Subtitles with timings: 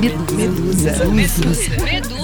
[0.00, 1.04] Medusa.
[1.06, 1.76] Medusa.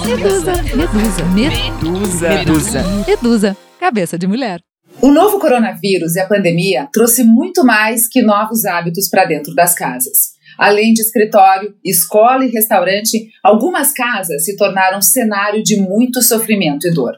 [0.07, 0.53] Medusa.
[0.75, 1.25] Medusa.
[1.35, 2.29] Medusa.
[2.29, 2.83] Medusa.
[3.07, 3.57] Medusa.
[3.79, 4.61] Cabeça de mulher.
[5.03, 9.75] O novo coronavírus e a pandemia trouxe muito mais que novos hábitos para dentro das
[9.75, 10.39] casas.
[10.59, 16.91] Além de escritório, escola e restaurante, algumas casas se tornaram cenário de muito sofrimento e
[16.93, 17.13] dor.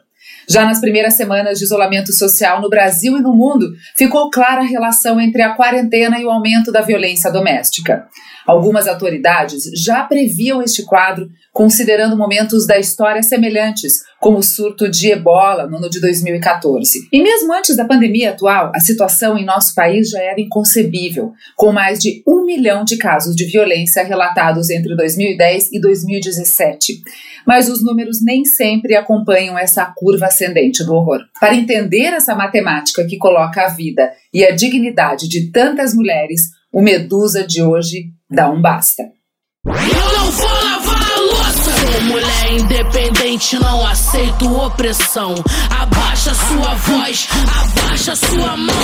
[0.50, 4.66] Já nas primeiras semanas de isolamento social no Brasil e no mundo, ficou clara a
[4.66, 8.08] relação entre a quarentena e o aumento da violência doméstica.
[8.44, 15.10] Algumas autoridades já previam este quadro, considerando momentos da história semelhantes, como o surto de
[15.10, 17.08] ebola no ano de 2014.
[17.12, 21.72] E mesmo antes da pandemia atual, a situação em nosso país já era inconcebível, com
[21.72, 27.02] mais de um milhão de casos de violência relatados entre 2010 e 2017.
[27.46, 31.20] Mas os números nem sempre acompanham essa curva ascendente do horror.
[31.40, 36.80] Para entender essa matemática que coloca a vida e a dignidade de tantas mulheres, o
[36.80, 39.02] Medusa de hoje dá um basta.
[39.64, 40.49] Não.
[42.50, 45.36] Independente, não aceito opressão.
[45.70, 47.28] Abaixa sua voz,
[47.60, 48.74] abaixa sua mão.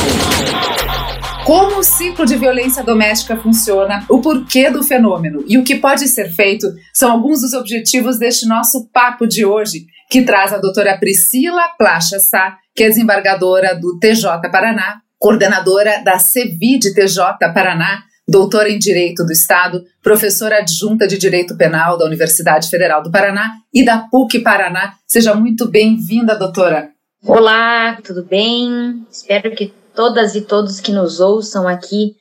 [1.45, 6.07] Como o ciclo de violência doméstica funciona, o porquê do fenômeno e o que pode
[6.07, 10.97] ser feito são alguns dos objetivos deste nosso papo de hoje, que traz a doutora
[10.97, 18.69] Priscila Placha Sá, que é desembargadora do TJ Paraná, coordenadora da CEVID TJ Paraná, doutora
[18.69, 23.85] em Direito do Estado, professora adjunta de Direito Penal da Universidade Federal do Paraná e
[23.85, 24.95] da PUC Paraná.
[25.07, 26.91] Seja muito bem-vinda, doutora.
[27.25, 29.07] Olá, tudo bem?
[29.11, 32.17] Espero que todas e todos que nos ouçam aqui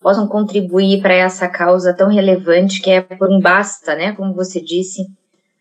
[0.00, 4.12] possam contribuir para essa causa tão relevante que é por um basta, né?
[4.12, 5.02] Como você disse,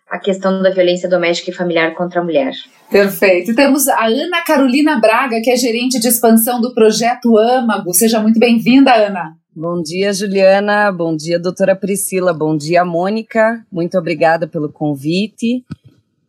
[0.09, 2.53] a questão da violência doméstica e familiar contra a mulher.
[2.89, 3.51] Perfeito.
[3.51, 7.93] E temos a Ana Carolina Braga, que é gerente de expansão do projeto Âmago.
[7.93, 9.33] Seja muito bem-vinda, Ana.
[9.61, 10.89] Bom dia, Juliana.
[10.89, 12.31] Bom dia, doutora Priscila.
[12.31, 13.61] Bom dia, Mônica.
[13.69, 15.65] Muito obrigada pelo convite.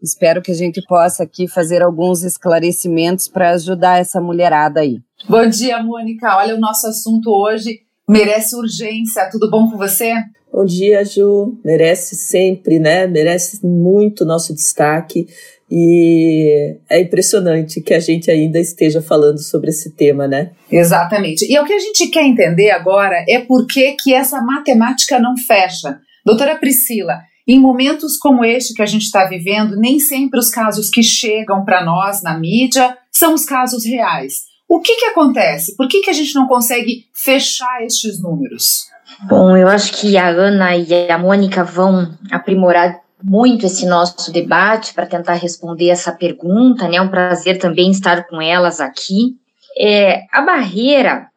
[0.02, 5.00] Espero que a gente possa aqui fazer alguns esclarecimentos para ajudar essa mulherada aí.
[5.28, 6.26] Bom dia, Mônica.
[6.38, 9.28] Olha, o nosso assunto hoje merece urgência.
[9.30, 10.12] Tudo bom com você?
[10.52, 11.56] Bom dia, Ju.
[11.64, 13.06] Merece sempre, né?
[13.06, 15.28] Merece muito nosso destaque.
[15.70, 20.50] E é impressionante que a gente ainda esteja falando sobre esse tema, né?
[20.70, 21.46] Exatamente.
[21.48, 25.36] E o que a gente quer entender agora é por que, que essa matemática não
[25.36, 26.00] fecha.
[26.24, 30.90] Doutora Priscila, em momentos como este que a gente está vivendo, nem sempre os casos
[30.90, 34.50] que chegam para nós na mídia são os casos reais.
[34.68, 35.76] O que, que acontece?
[35.76, 38.86] Por que, que a gente não consegue fechar estes números?
[39.28, 44.94] Bom, eu acho que a Ana e a Mônica vão aprimorar muito esse nosso debate
[44.94, 46.96] para tentar responder essa pergunta, né?
[46.96, 49.36] É um prazer também estar com elas aqui.
[49.78, 51.28] É, a barreira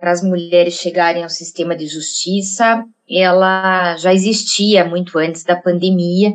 [0.00, 6.32] para as mulheres chegarem ao sistema de justiça, ela já existia muito antes da pandemia.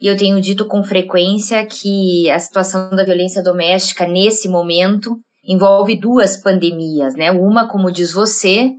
[0.00, 5.96] E eu tenho dito com frequência que a situação da violência doméstica nesse momento envolve
[5.96, 7.32] duas pandemias, né?
[7.32, 8.72] Uma, como diz você,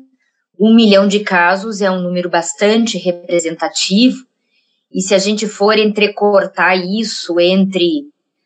[0.58, 4.26] um milhão de casos é um número bastante representativo,
[4.94, 8.04] e se a gente for entrecortar isso entre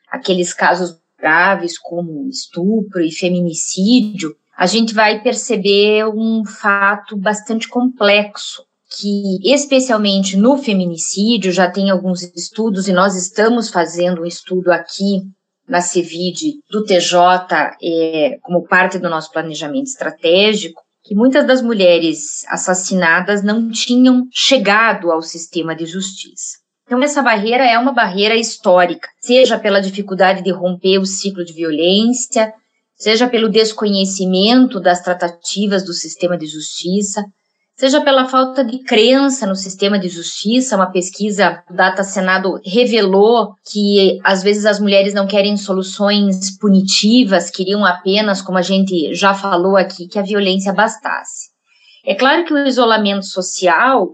[0.09, 8.63] aqueles casos graves como estupro e feminicídio, a gente vai perceber um fato bastante complexo,
[8.89, 15.21] que especialmente no feminicídio já tem alguns estudos e nós estamos fazendo um estudo aqui
[15.67, 17.17] na CIVID do TJ
[17.83, 25.09] é, como parte do nosso planejamento estratégico, que muitas das mulheres assassinadas não tinham chegado
[25.09, 26.57] ao sistema de justiça.
[26.85, 31.53] Então, essa barreira é uma barreira histórica, seja pela dificuldade de romper o ciclo de
[31.53, 32.53] violência,
[32.93, 37.25] seja pelo desconhecimento das tratativas do sistema de justiça,
[37.77, 40.75] seja pela falta de crença no sistema de justiça.
[40.75, 47.51] Uma pesquisa do Data Senado revelou que às vezes as mulheres não querem soluções punitivas,
[47.51, 51.49] queriam apenas, como a gente já falou aqui, que a violência bastasse.
[52.03, 54.09] É claro que o isolamento social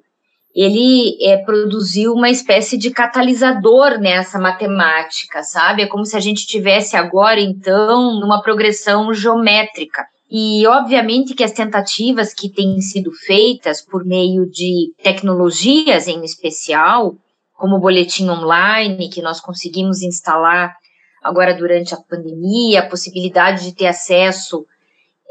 [0.53, 5.82] ele é, produziu uma espécie de catalisador nessa matemática, sabe?
[5.82, 10.05] É como se a gente tivesse agora, então, numa progressão geométrica.
[10.35, 17.16] E, obviamente, que as tentativas que têm sido feitas por meio de tecnologias em especial,
[17.53, 20.76] como o boletim online, que nós conseguimos instalar
[21.22, 24.66] agora durante a pandemia, a possibilidade de ter acesso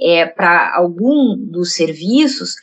[0.01, 2.55] é, para algum dos serviços,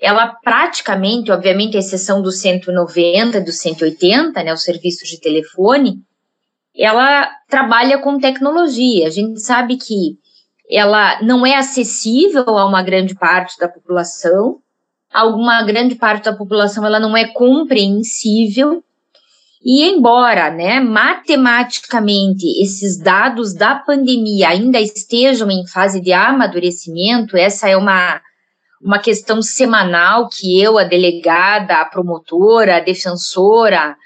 [0.00, 6.00] ela praticamente, obviamente, a exceção do 190 e do 180, né, os serviços de telefone,
[6.76, 9.08] ela trabalha com tecnologia.
[9.08, 10.16] A gente sabe que
[10.70, 14.58] ela não é acessível a uma grande parte da população,
[15.12, 18.82] alguma grande parte da população ela não é compreensível.
[19.64, 27.68] E embora, né, matematicamente esses dados da pandemia ainda estejam em fase de amadurecimento, essa
[27.68, 28.20] é uma
[28.80, 33.96] uma questão semanal que eu, a delegada, a promotora, a defensora,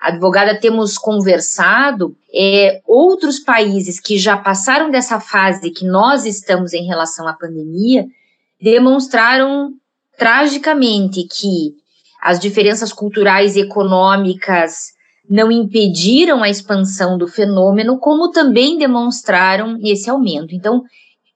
[0.00, 6.86] advogada temos conversado, é, outros países que já passaram dessa fase que nós estamos em
[6.86, 8.06] relação à pandemia
[8.60, 9.72] demonstraram
[10.16, 11.74] tragicamente que
[12.20, 14.92] as diferenças culturais e econômicas
[15.28, 20.54] não impediram a expansão do fenômeno, como também demonstraram esse aumento.
[20.54, 20.82] Então,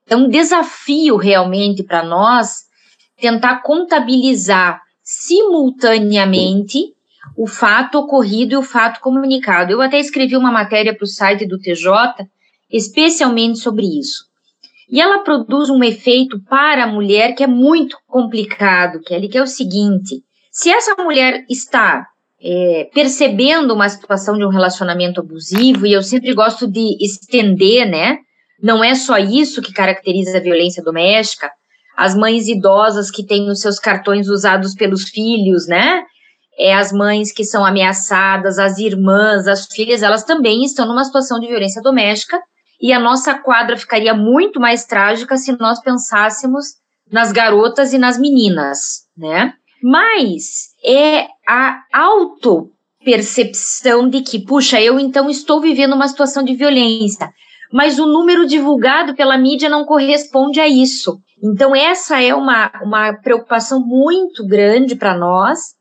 [0.09, 2.65] é um desafio realmente para nós
[3.17, 6.92] tentar contabilizar simultaneamente
[7.37, 9.71] o fato ocorrido e o fato comunicado.
[9.71, 12.27] Eu até escrevi uma matéria para o site do TJ
[12.73, 14.25] especialmente sobre isso.
[14.89, 19.43] E ela produz um efeito para a mulher que é muito complicado, Kelly, que é
[19.43, 22.07] o seguinte: se essa mulher está
[22.41, 28.17] é, percebendo uma situação de um relacionamento abusivo, e eu sempre gosto de estender, né?
[28.61, 31.51] Não é só isso que caracteriza a violência doméstica,
[31.95, 36.03] as mães idosas que têm os seus cartões usados pelos filhos, né?
[36.65, 41.37] É, as mães que são ameaçadas, as irmãs, as filhas, elas também estão numa situação
[41.37, 42.41] de violência doméstica
[42.81, 46.75] e a nossa quadra ficaria muito mais trágica se nós pensássemos
[47.11, 49.55] nas garotas e nas meninas, né?
[49.83, 57.29] Mas é a auto-percepção de que, puxa, eu então estou vivendo uma situação de violência,
[57.73, 61.19] mas o número divulgado pela mídia não corresponde a isso.
[61.43, 65.75] Então, essa é uma, uma preocupação muito grande para nós,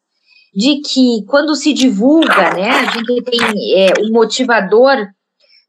[0.54, 4.96] de que quando se divulga, né, a gente tem é, o motivador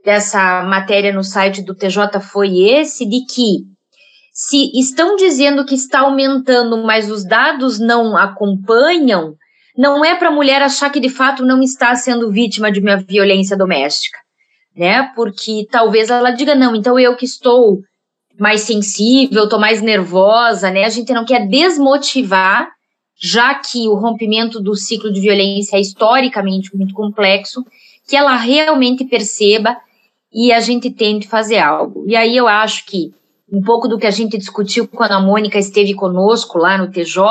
[0.04, 3.66] dessa matéria no site do TJ foi esse, de que
[4.34, 9.36] se estão dizendo que está aumentando, mas os dados não acompanham,
[9.78, 12.98] não é para a mulher achar que de fato não está sendo vítima de uma
[12.98, 14.18] violência doméstica,
[14.76, 15.12] né?
[15.16, 17.80] Porque talvez ela diga não, então eu que estou
[18.40, 20.84] mais sensível, estou mais nervosa, né?
[20.84, 22.70] A gente não quer desmotivar,
[23.26, 27.66] já que o rompimento do ciclo de violência é historicamente muito complexo,
[28.06, 29.78] que ela realmente perceba
[30.30, 32.04] e a gente tente fazer algo.
[32.06, 33.14] E aí eu acho que
[33.50, 37.24] um pouco do que a gente discutiu quando a Mônica esteve conosco lá no TJ,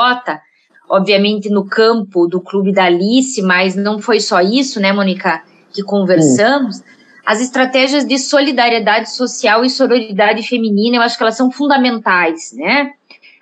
[0.89, 5.83] obviamente no campo do Clube da Alice, mas não foi só isso, né, Mônica, que
[5.83, 6.81] conversamos.
[7.23, 12.93] As estratégias de solidariedade social e sororidade feminina, eu acho que elas são fundamentais, né?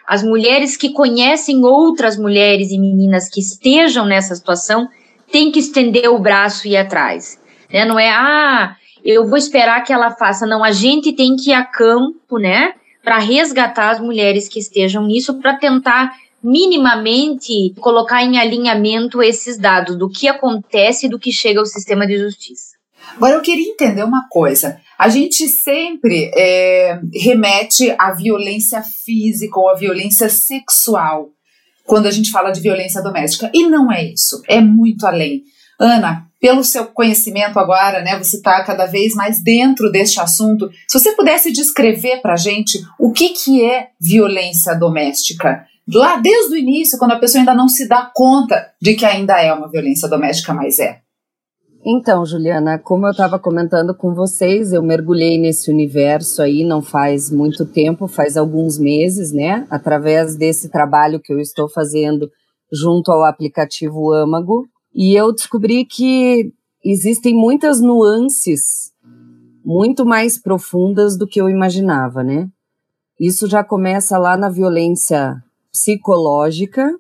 [0.08, 4.90] As mulheres que conhecem outras mulheres e meninas que estejam nessa situação
[5.32, 7.40] têm que estender o braço e ir atrás.
[7.72, 7.86] Né?
[7.86, 10.46] Não é, ah, eu vou esperar que ela faça.
[10.46, 15.06] Não, a gente tem que ir a campo, né, para resgatar as mulheres que estejam
[15.06, 16.12] nisso, para tentar
[16.44, 22.06] minimamente colocar em alinhamento esses dados do que acontece e do que chega ao sistema
[22.06, 22.76] de justiça.
[23.16, 24.80] Agora eu queria entender uma coisa.
[25.02, 31.30] A gente sempre é, remete à violência física ou à violência sexual
[31.88, 33.50] quando a gente fala de violência doméstica.
[33.52, 35.42] E não é isso, é muito além.
[35.80, 40.70] Ana, pelo seu conhecimento agora, né, você está cada vez mais dentro deste assunto.
[40.88, 46.54] Se você pudesse descrever para a gente o que, que é violência doméstica, lá desde
[46.54, 49.68] o início, quando a pessoa ainda não se dá conta de que ainda é uma
[49.68, 51.00] violência doméstica, mas é.
[51.84, 57.32] Então, Juliana, como eu estava comentando com vocês, eu mergulhei nesse universo aí não faz
[57.32, 59.66] muito tempo, faz alguns meses, né?
[59.68, 62.30] Através desse trabalho que eu estou fazendo
[62.72, 66.54] junto ao aplicativo Âmago, e eu descobri que
[66.86, 68.92] existem muitas nuances
[69.66, 72.48] muito mais profundas do que eu imaginava, né?
[73.20, 75.36] Isso já começa lá na violência
[75.72, 76.92] psicológica,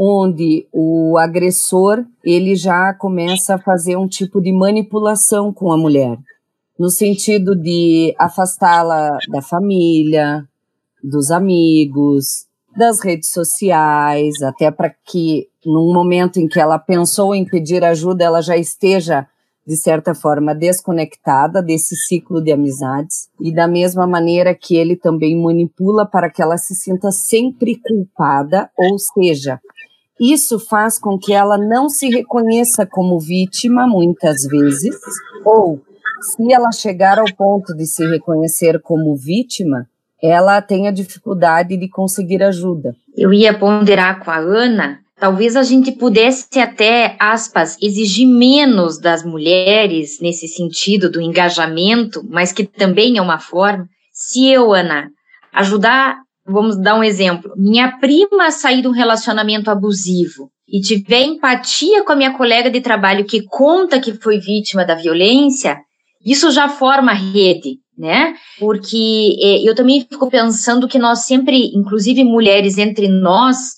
[0.00, 6.16] onde o agressor ele já começa a fazer um tipo de manipulação com a mulher,
[6.78, 10.46] no sentido de afastá-la da família,
[11.02, 17.44] dos amigos, das redes sociais, até para que num momento em que ela pensou em
[17.44, 19.26] pedir ajuda, ela já esteja,
[19.66, 23.28] de certa forma, desconectada desse ciclo de amizades.
[23.40, 28.70] E da mesma maneira que ele também manipula para que ela se sinta sempre culpada,
[28.78, 29.60] ou seja,
[30.20, 34.96] isso faz com que ela não se reconheça como vítima, muitas vezes,
[35.44, 35.80] ou
[36.20, 39.86] se ela chegar ao ponto de se reconhecer como vítima,
[40.22, 42.94] ela tenha dificuldade de conseguir ajuda.
[43.16, 49.24] Eu ia ponderar com a Ana Talvez a gente pudesse até, aspas, exigir menos das
[49.24, 53.88] mulheres nesse sentido do engajamento, mas que também é uma forma.
[54.12, 55.10] Se eu, Ana,
[55.52, 57.52] ajudar vamos dar um exemplo.
[57.56, 62.80] Minha prima sair de um relacionamento abusivo e tiver empatia com a minha colega de
[62.80, 65.78] trabalho que conta que foi vítima da violência,
[66.24, 68.34] isso já forma rede, né?
[68.58, 73.77] Porque eh, eu também fico pensando que nós sempre, inclusive mulheres entre nós,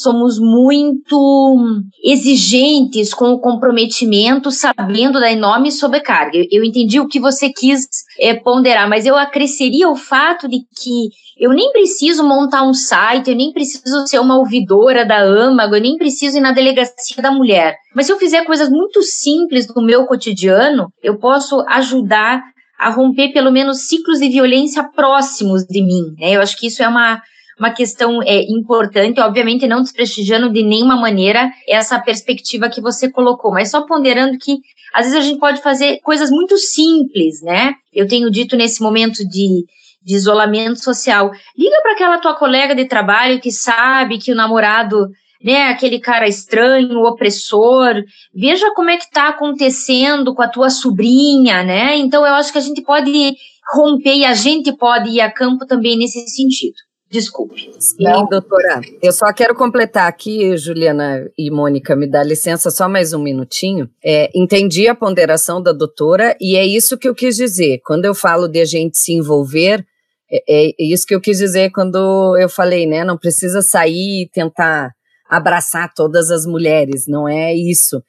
[0.00, 1.56] somos muito
[2.04, 6.38] exigentes com o comprometimento, sabendo da enorme sobrecarga.
[6.52, 7.88] Eu, entendi o que você quis
[8.20, 13.30] é, ponderar, mas eu acresceria o fato de que eu nem preciso montar um site,
[13.30, 17.32] eu nem preciso ser uma ouvidora da âmago, eu nem preciso ir na delegacia da
[17.32, 17.76] mulher.
[17.94, 22.40] Mas se eu fizer coisas muito simples no meu cotidiano, eu posso ajudar
[22.78, 26.14] a romper pelo menos ciclos de violência próximos de mim.
[26.16, 26.36] Né?
[26.36, 27.20] Eu acho que isso é uma
[27.58, 33.50] uma questão é, importante, obviamente não desprestigiando de nenhuma maneira essa perspectiva que você colocou,
[33.50, 34.58] mas só ponderando que
[34.94, 37.74] às vezes a gente pode fazer coisas muito simples, né?
[37.92, 39.66] Eu tenho dito nesse momento de,
[40.02, 45.08] de isolamento social, liga para aquela tua colega de trabalho que sabe que o namorado
[45.42, 48.02] né, aquele cara estranho, opressor,
[48.34, 51.96] veja como é que está acontecendo com a tua sobrinha, né?
[51.96, 53.36] Então eu acho que a gente pode
[53.72, 56.74] romper e a gente pode ir a campo também nesse sentido.
[57.10, 57.70] Desculpe.
[57.98, 58.26] Não.
[58.26, 58.82] doutora.
[59.02, 63.88] Eu só quero completar aqui, Juliana e Mônica, me dá licença só mais um minutinho.
[64.04, 67.80] É, entendi a ponderação da doutora e é isso que eu quis dizer.
[67.82, 69.86] Quando eu falo de a gente se envolver,
[70.30, 73.02] é, é isso que eu quis dizer quando eu falei, né?
[73.04, 74.92] Não precisa sair e tentar
[75.30, 78.02] abraçar todas as mulheres, não é isso.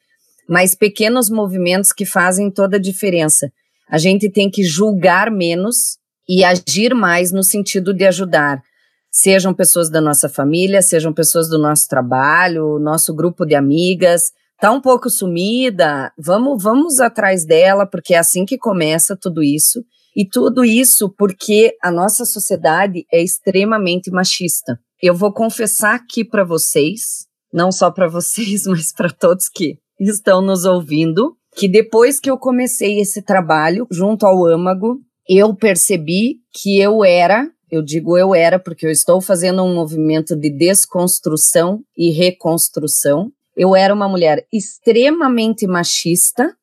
[0.46, 3.50] Mas pequenos movimentos que fazem toda a diferença.
[3.88, 8.62] A gente tem que julgar menos e agir mais no sentido de ajudar
[9.10, 14.32] sejam pessoas da nossa família, sejam pessoas do nosso trabalho, nosso grupo de amigas.
[14.60, 19.82] Tá um pouco sumida, vamos, vamos atrás dela, porque é assim que começa tudo isso.
[20.14, 24.78] E tudo isso porque a nossa sociedade é extremamente machista.
[25.02, 30.42] Eu vou confessar aqui para vocês, não só para vocês, mas para todos que estão
[30.42, 34.98] nos ouvindo, que depois que eu comecei esse trabalho junto ao âmago,
[35.28, 40.34] eu percebi que eu era eu digo eu era porque eu estou fazendo um movimento
[40.36, 43.32] de desconstrução e reconstrução.
[43.56, 46.56] Eu era uma mulher extremamente machista,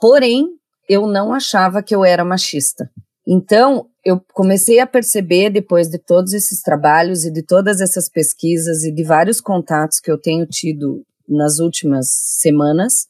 [0.00, 0.48] porém
[0.88, 2.90] eu não achava que eu era machista.
[3.26, 8.82] Então, eu comecei a perceber, depois de todos esses trabalhos e de todas essas pesquisas
[8.82, 13.06] e de vários contatos que eu tenho tido nas últimas semanas,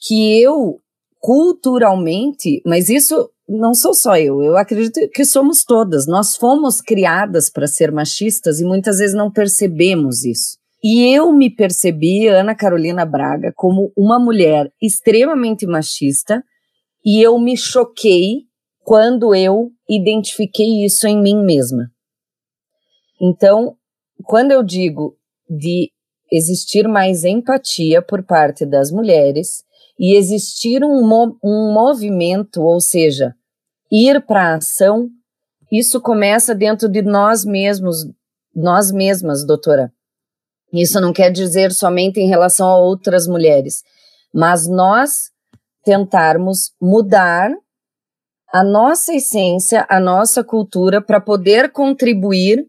[0.00, 0.80] que eu,
[1.18, 6.06] culturalmente, mas isso não sou só eu, eu acredito que somos todas.
[6.06, 10.58] Nós fomos criadas para ser machistas e muitas vezes não percebemos isso.
[10.82, 16.42] E eu me percebi, Ana Carolina Braga, como uma mulher extremamente machista
[17.04, 18.42] e eu me choquei
[18.80, 21.90] quando eu identifiquei isso em mim mesma.
[23.20, 23.76] Então,
[24.24, 25.16] quando eu digo
[25.48, 25.90] de
[26.30, 29.64] existir mais empatia por parte das mulheres,
[29.98, 31.00] e existir um,
[31.42, 33.34] um movimento, ou seja,
[33.90, 35.08] ir para a ação,
[35.70, 38.04] isso começa dentro de nós mesmos,
[38.54, 39.92] nós mesmas, doutora.
[40.72, 43.82] Isso não quer dizer somente em relação a outras mulheres,
[44.32, 45.30] mas nós
[45.84, 47.50] tentarmos mudar
[48.52, 52.66] a nossa essência, a nossa cultura para poder contribuir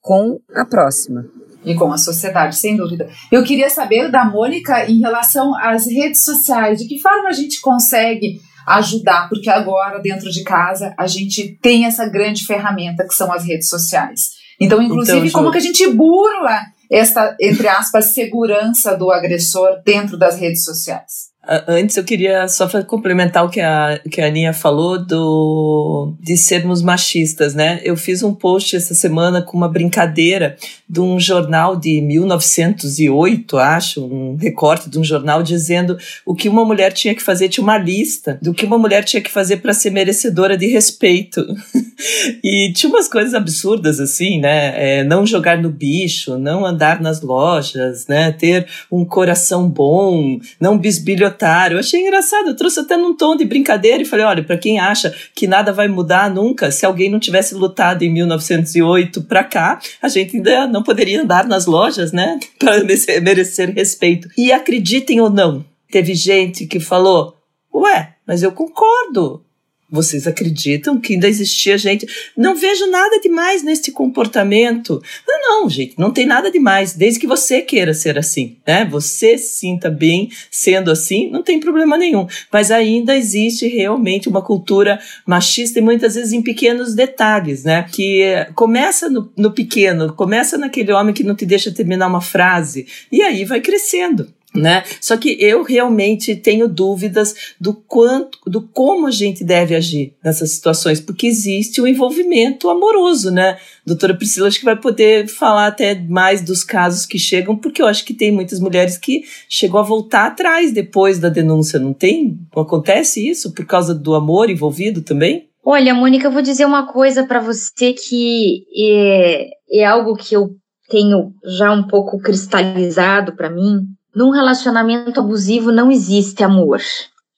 [0.00, 1.35] com a próxima
[1.66, 3.08] e com a sociedade, sem dúvida.
[3.30, 7.60] Eu queria saber da Mônica em relação às redes sociais, de que forma a gente
[7.60, 13.32] consegue ajudar, porque agora dentro de casa a gente tem essa grande ferramenta que são
[13.32, 14.36] as redes sociais.
[14.60, 20.16] Então, inclusive, então, como que a gente burla esta, entre aspas, segurança do agressor dentro
[20.16, 21.34] das redes sociais?
[21.68, 26.82] Antes eu queria só complementar o que a, que a Aninha falou do, de sermos
[26.82, 27.80] machistas, né?
[27.84, 30.56] Eu fiz um post essa semana com uma brincadeira
[30.88, 36.64] de um jornal de 1908, acho, um recorte de um jornal dizendo o que uma
[36.64, 39.72] mulher tinha que fazer, tinha uma lista do que uma mulher tinha que fazer para
[39.72, 41.46] ser merecedora de respeito.
[42.42, 44.98] e tinha umas coisas absurdas assim, né?
[44.98, 48.32] É, não jogar no bicho, não andar nas lojas, né?
[48.32, 51.35] Ter um coração bom, não bisbilhotar
[51.74, 54.78] eu achei engraçado, eu trouxe até num tom de brincadeira e falei: olha, para quem
[54.78, 59.80] acha que nada vai mudar nunca, se alguém não tivesse lutado em 1908 para cá,
[60.00, 62.38] a gente ainda não poderia andar nas lojas, né?
[62.58, 64.28] Para merecer, merecer respeito.
[64.36, 67.36] E acreditem ou não, teve gente que falou:
[67.72, 69.45] ué, mas eu concordo.
[69.88, 72.06] Vocês acreditam que ainda existia gente?
[72.36, 75.00] Não vejo nada demais neste comportamento.
[75.26, 78.84] Não, não, gente, não tem nada demais, desde que você queira ser assim, né?
[78.90, 82.26] Você se sinta bem sendo assim, não tem problema nenhum.
[82.52, 87.84] Mas ainda existe realmente uma cultura machista e muitas vezes em pequenos detalhes, né?
[87.90, 92.86] Que começa no, no pequeno, começa naquele homem que não te deixa terminar uma frase
[93.10, 94.84] e aí vai crescendo né?
[95.00, 100.50] Só que eu realmente tenho dúvidas do quanto, do como a gente deve agir nessas
[100.50, 103.58] situações, porque existe um envolvimento amoroso, né?
[103.84, 107.86] Doutora Priscila acho que vai poder falar até mais dos casos que chegam, porque eu
[107.86, 112.38] acho que tem muitas mulheres que chegou a voltar atrás depois da denúncia, não tem?
[112.54, 115.48] Acontece isso por causa do amor envolvido também?
[115.64, 119.48] Olha, Mônica, eu vou dizer uma coisa para você que é,
[119.80, 120.50] é algo que eu
[120.88, 123.80] tenho já um pouco cristalizado para mim,
[124.16, 126.80] num relacionamento abusivo não existe amor.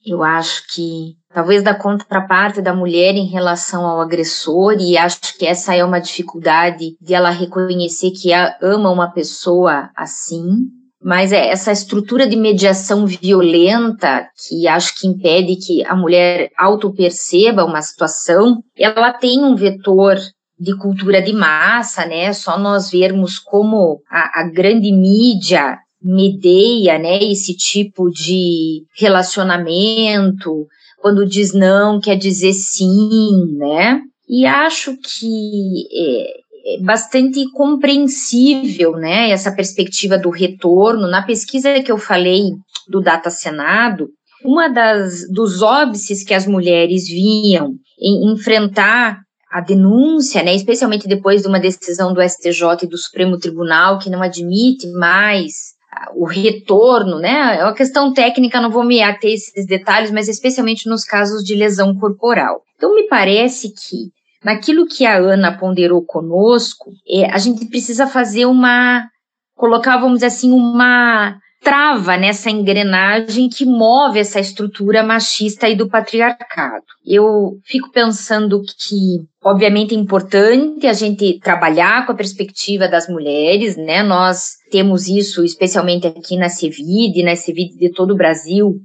[0.06, 5.44] Eu acho que talvez da contraparte da mulher em relação ao agressor, e acho que
[5.44, 8.30] essa é uma dificuldade de ela reconhecer que
[8.62, 10.68] ama uma pessoa assim.
[11.02, 17.64] Mas é essa estrutura de mediação violenta que acho que impede que a mulher auto-perceba
[17.64, 20.16] uma situação, ela tem um vetor
[20.58, 22.32] de cultura de massa, né?
[22.32, 30.66] Só nós vermos como a, a grande mídia medeia, né, esse tipo de relacionamento,
[31.00, 34.00] quando diz não quer dizer sim, né?
[34.26, 41.06] E acho que é, é bastante compreensível, né, essa perspectiva do retorno.
[41.06, 42.52] Na pesquisa que eu falei
[42.88, 44.08] do Data Senado,
[44.44, 49.18] uma das dos óbices que as mulheres vinham em enfrentar
[49.50, 54.10] a denúncia, né, especialmente depois de uma decisão do STJ e do Supremo Tribunal que
[54.10, 55.77] não admite mais
[56.14, 57.59] o retorno, né?
[57.59, 61.54] É uma questão técnica, não vou me ater esses detalhes, mas especialmente nos casos de
[61.54, 62.62] lesão corporal.
[62.76, 64.12] Então, me parece que
[64.45, 69.09] naquilo que a Ana ponderou conosco, é, a gente precisa fazer uma,
[69.54, 75.88] colocar, vamos dizer assim, uma trava nessa engrenagem que move essa estrutura machista e do
[75.88, 76.84] patriarcado.
[77.04, 83.76] Eu fico pensando que, obviamente, é importante a gente trabalhar com a perspectiva das mulheres,
[83.76, 84.02] né?
[84.02, 88.76] Nós temos isso especialmente aqui na Cevide, na Cevide de todo o Brasil.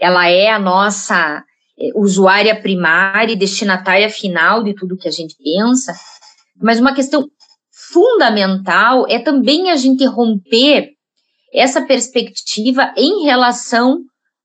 [0.00, 1.42] Ela é a nossa
[1.78, 5.94] é, usuária primária e destinatária final de tudo que a gente pensa.
[6.60, 7.26] Mas uma questão
[7.90, 10.97] fundamental é também a gente romper
[11.52, 13.98] essa perspectiva em relação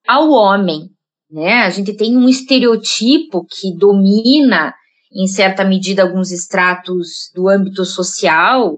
[0.07, 0.89] ao homem.
[1.29, 1.63] Né?
[1.63, 4.73] A gente tem um estereotipo que domina,
[5.11, 8.77] em certa medida, alguns estratos do âmbito social,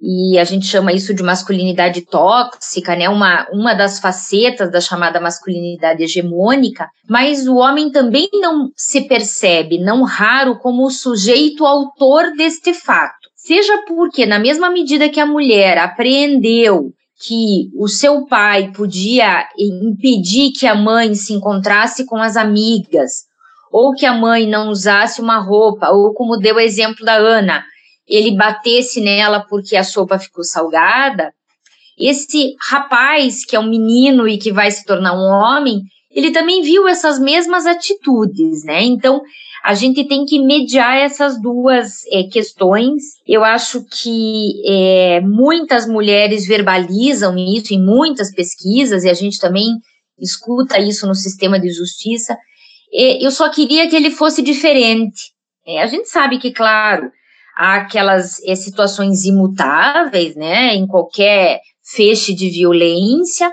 [0.00, 3.08] e a gente chama isso de masculinidade tóxica, né?
[3.08, 9.78] Uma, uma das facetas da chamada masculinidade hegemônica, mas o homem também não se percebe,
[9.78, 13.28] não raro, como o sujeito autor deste fato.
[13.34, 20.52] Seja porque, na mesma medida que a mulher apreendeu que o seu pai podia impedir
[20.52, 23.26] que a mãe se encontrasse com as amigas,
[23.72, 27.64] ou que a mãe não usasse uma roupa, ou como deu o exemplo da Ana,
[28.06, 31.32] ele batesse nela porque a sopa ficou salgada,
[31.98, 36.62] esse rapaz, que é um menino e que vai se tornar um homem, ele também
[36.62, 38.82] viu essas mesmas atitudes, né?
[38.84, 39.20] Então,
[39.64, 43.02] a gente tem que mediar essas duas é, questões.
[43.26, 49.66] Eu acho que é, muitas mulheres verbalizam isso em muitas pesquisas, e a gente também
[50.18, 52.36] escuta isso no sistema de justiça.
[52.90, 55.32] Eu só queria que ele fosse diferente.
[55.66, 57.10] É, a gente sabe que, claro,
[57.54, 61.60] há aquelas é, situações imutáveis, né, em qualquer
[61.94, 63.52] feixe de violência,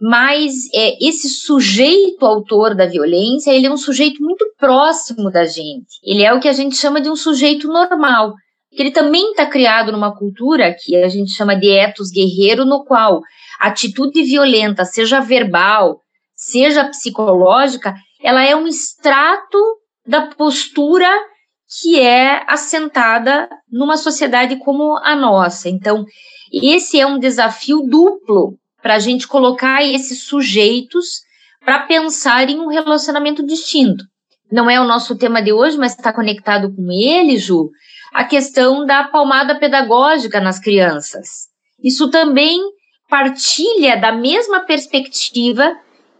[0.00, 5.98] mas é, esse sujeito autor da violência, ele é um sujeito muito próximo da gente.
[6.02, 8.34] Ele é o que a gente chama de um sujeito normal.
[8.72, 13.22] Ele também está criado numa cultura que a gente chama de etos guerreiro, no qual
[13.58, 16.00] atitude violenta, seja verbal,
[16.34, 19.58] seja psicológica, ela é um extrato
[20.06, 21.08] da postura
[21.80, 25.68] que é assentada numa sociedade como a nossa.
[25.68, 26.04] Então,
[26.52, 31.22] esse é um desafio duplo para a gente colocar esses sujeitos
[31.64, 34.04] para pensar em um relacionamento distinto.
[34.50, 37.70] Não é o nosso tema de hoje, mas está conectado com ele, Ju,
[38.14, 41.48] a questão da palmada pedagógica nas crianças.
[41.82, 42.60] Isso também
[43.08, 45.76] partilha da mesma perspectiva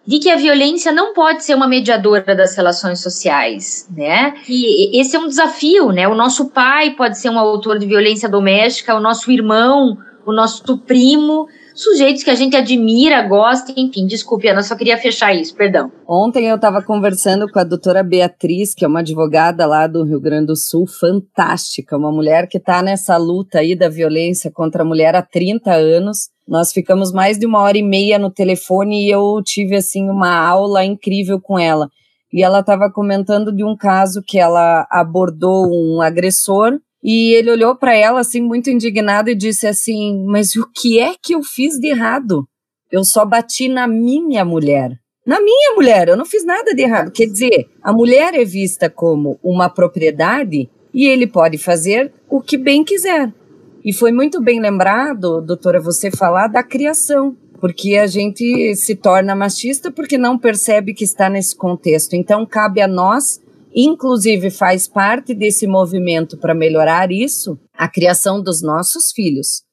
[0.06, 4.34] de que a violência não pode ser uma mediadora das relações sociais, né?
[4.48, 6.06] E esse é um desafio, né?
[6.06, 10.78] O nosso pai pode ser um autor de violência doméstica, o nosso irmão, o nosso
[10.78, 15.92] primo sujeitos que a gente admira, gosta, enfim, desculpe, Ana, só queria fechar isso, perdão.
[16.08, 20.20] Ontem eu estava conversando com a doutora Beatriz, que é uma advogada lá do Rio
[20.20, 24.86] Grande do Sul, fantástica, uma mulher que está nessa luta aí da violência contra a
[24.86, 26.30] mulher há 30 anos.
[26.48, 30.34] Nós ficamos mais de uma hora e meia no telefone e eu tive, assim, uma
[30.34, 31.88] aula incrível com ela.
[32.32, 37.76] E ela estava comentando de um caso que ela abordou um agressor e ele olhou
[37.76, 41.78] para ela assim muito indignado e disse assim: "Mas o que é que eu fiz
[41.78, 42.46] de errado?
[42.90, 44.98] Eu só bati na minha mulher.
[45.26, 47.10] Na minha mulher, eu não fiz nada de errado.
[47.10, 52.56] Quer dizer, a mulher é vista como uma propriedade e ele pode fazer o que
[52.56, 53.32] bem quiser.
[53.84, 59.34] E foi muito bem lembrado, doutora, você falar da criação, porque a gente se torna
[59.34, 62.14] machista porque não percebe que está nesse contexto.
[62.14, 63.40] Então, cabe a nós
[63.78, 69.64] Inclusive, faz parte desse movimento para melhorar isso a criação dos nossos filhos,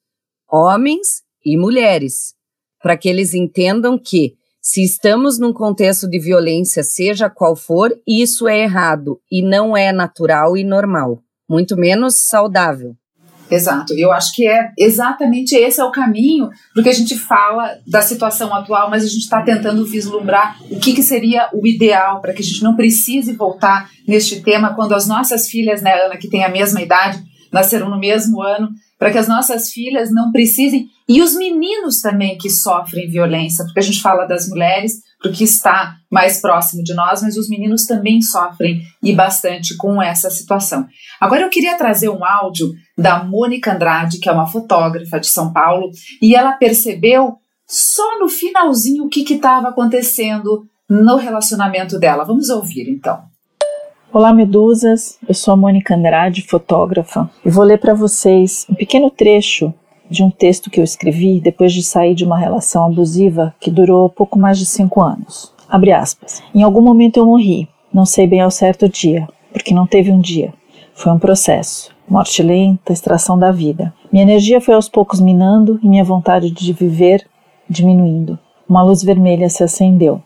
[0.46, 2.34] homens e mulheres,
[2.82, 8.46] para que eles entendam que, se estamos num contexto de violência, seja qual for, isso
[8.46, 12.94] é errado e não é natural e normal, muito menos saudável.
[13.54, 13.94] Exato.
[13.94, 18.52] Eu acho que é exatamente esse é o caminho, porque a gente fala da situação
[18.52, 22.42] atual, mas a gente está tentando vislumbrar o que, que seria o ideal para que
[22.42, 26.44] a gente não precise voltar neste tema quando as nossas filhas, né, Ana, que tem
[26.44, 31.20] a mesma idade, nasceram no mesmo ano, para que as nossas filhas não precisem, e
[31.20, 36.40] os meninos também que sofrem violência, porque a gente fala das mulheres, porque está mais
[36.40, 40.86] próximo de nós, mas os meninos também sofrem e bastante com essa situação.
[41.20, 45.52] Agora eu queria trazer um áudio da Mônica Andrade, que é uma fotógrafa de São
[45.52, 45.90] Paulo,
[46.22, 52.24] e ela percebeu só no finalzinho o que estava acontecendo no relacionamento dela.
[52.24, 53.22] Vamos ouvir então.
[54.12, 55.18] Olá, medusas.
[55.26, 59.74] Eu sou a Mônica Andrade, fotógrafa, e vou ler para vocês um pequeno trecho
[60.08, 64.08] de um texto que eu escrevi depois de sair de uma relação abusiva que durou
[64.08, 65.52] pouco mais de cinco anos.
[65.68, 66.42] Abre aspas.
[66.54, 70.20] Em algum momento eu morri, não sei bem ao certo dia, porque não teve um
[70.20, 70.52] dia.
[70.94, 71.93] Foi um processo.
[72.08, 73.92] Morte lenta, extração da vida.
[74.12, 77.26] Minha energia foi aos poucos minando e minha vontade de viver
[77.68, 78.38] diminuindo.
[78.68, 80.22] Uma luz vermelha se acendeu.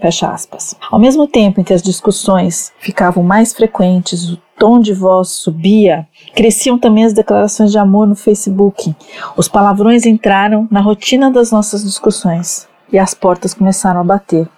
[0.00, 0.76] Fecha aspas.
[0.90, 6.06] Ao mesmo tempo em que as discussões ficavam mais frequentes, o tom de voz subia,
[6.36, 8.94] cresciam também as declarações de amor no Facebook.
[9.36, 14.48] Os palavrões entraram na rotina das nossas discussões e as portas começaram a bater.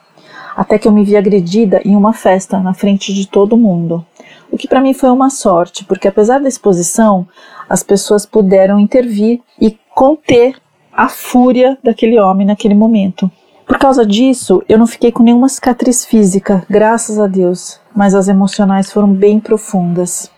[0.55, 4.05] Até que eu me vi agredida em uma festa na frente de todo mundo.
[4.53, 7.27] O que para mim foi uma sorte, porque apesar da exposição,
[7.69, 10.57] as pessoas puderam intervir e conter
[10.93, 13.31] a fúria daquele homem naquele momento.
[13.67, 18.27] Por causa disso, eu não fiquei com nenhuma cicatriz física, graças a Deus, mas as
[18.27, 20.29] emocionais foram bem profundas.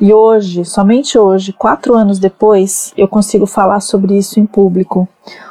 [0.00, 5.08] E hoje, somente hoje, quatro anos depois, eu consigo falar sobre isso em público,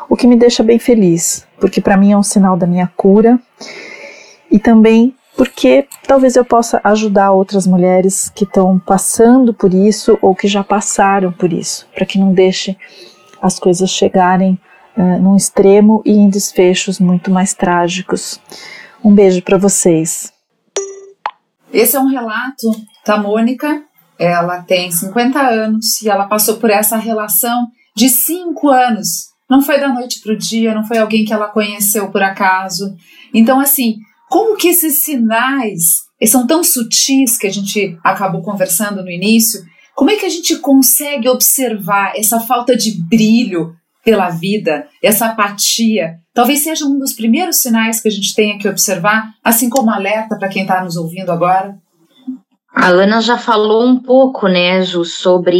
[0.09, 3.39] o que me deixa bem feliz, porque para mim é um sinal da minha cura
[4.49, 10.35] e também porque talvez eu possa ajudar outras mulheres que estão passando por isso ou
[10.35, 12.77] que já passaram por isso, para que não deixe
[13.41, 14.59] as coisas chegarem
[14.97, 18.39] uh, num extremo e em desfechos muito mais trágicos.
[19.03, 20.31] Um beijo para vocês.
[21.73, 22.67] Esse é um relato
[23.05, 23.83] da Mônica.
[24.19, 29.31] Ela tem 50 anos e ela passou por essa relação de cinco anos.
[29.49, 32.95] Não foi da noite para o dia, não foi alguém que ela conheceu por acaso.
[33.33, 33.97] Então, assim,
[34.31, 39.61] como que esses sinais são tão sutis que a gente acabou conversando no início?
[39.93, 46.15] Como é que a gente consegue observar essa falta de brilho pela vida, essa apatia,
[46.33, 50.37] talvez seja um dos primeiros sinais que a gente tenha que observar, assim como alerta
[50.39, 51.75] para quem está nos ouvindo agora?
[52.73, 55.59] A Ana já falou um pouco, né, Ju, sobre.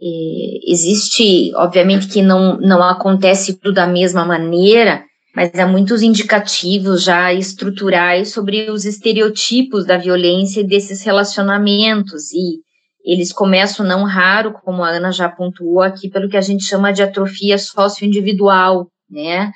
[0.00, 5.02] Eh, existe, obviamente, que não, não acontece tudo da mesma maneira,
[5.34, 12.32] mas há muitos indicativos já estruturais sobre os estereotipos da violência e desses relacionamentos.
[12.32, 12.60] E
[13.04, 16.92] eles começam não raro, como a Ana já pontuou aqui, pelo que a gente chama
[16.92, 19.50] de atrofia socioindividual, né?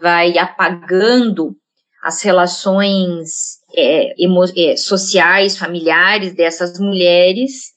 [0.00, 1.56] Vai apagando
[2.02, 4.14] as relações é,
[4.56, 7.75] é, sociais, familiares dessas mulheres,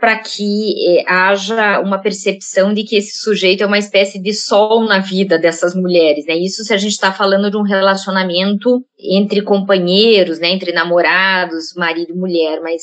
[0.00, 4.84] para que é, haja uma percepção de que esse sujeito é uma espécie de sol
[4.84, 6.36] na vida dessas mulheres, né?
[6.36, 10.50] Isso se a gente está falando de um relacionamento entre companheiros, né?
[10.50, 12.82] Entre namorados, marido e mulher, mas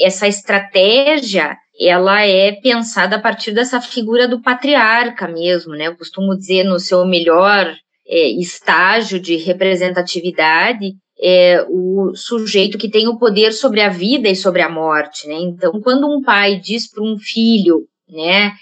[0.00, 5.88] essa estratégia ela é pensada a partir dessa figura do patriarca mesmo, né?
[5.88, 7.74] Eu costumo dizer no seu melhor
[8.06, 14.36] é, estágio de representatividade é o sujeito que tem o poder sobre a vida e
[14.36, 15.34] sobre a morte, né?
[15.34, 18.52] Então, quando um pai diz para um filho, né,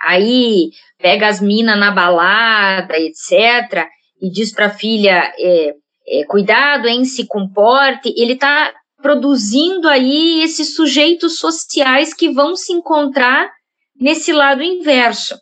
[0.00, 3.86] Aí pega as minas na balada, etc.,
[4.20, 5.74] e diz para a filha: é,
[6.08, 8.12] é, cuidado, hein, se comporte.
[8.16, 13.50] Ele está produzindo aí esses sujeitos sociais que vão se encontrar
[14.00, 15.36] nesse lado inverso.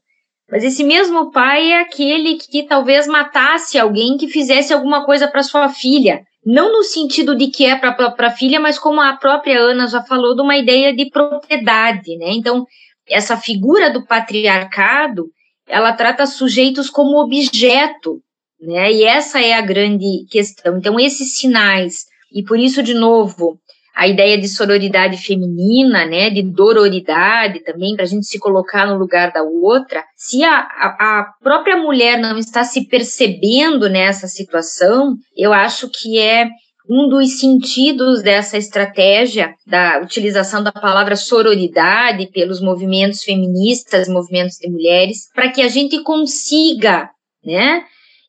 [0.51, 5.43] Mas esse mesmo pai é aquele que talvez matasse alguém que fizesse alguma coisa para
[5.43, 6.23] sua filha.
[6.47, 10.01] Não no sentido de que é para a filha, mas como a própria Ana já
[10.01, 12.31] falou, de uma ideia de propriedade, né?
[12.31, 12.65] Então,
[13.09, 15.27] essa figura do patriarcado,
[15.67, 18.23] ela trata sujeitos como objeto,
[18.61, 18.93] né?
[18.93, 20.79] E essa é a grande questão.
[20.79, 23.59] Então, esses sinais, e por isso, de novo,
[23.97, 28.99] a ideia de sororidade feminina, né, de dororidade também, para a gente se colocar no
[28.99, 35.17] lugar da outra, se a, a, a, própria mulher não está se percebendo nessa situação,
[35.35, 36.47] eu acho que é
[36.89, 44.69] um dos sentidos dessa estratégia da utilização da palavra sororidade pelos movimentos feministas, movimentos de
[44.69, 47.09] mulheres, para que a gente consiga,
[47.43, 47.83] né,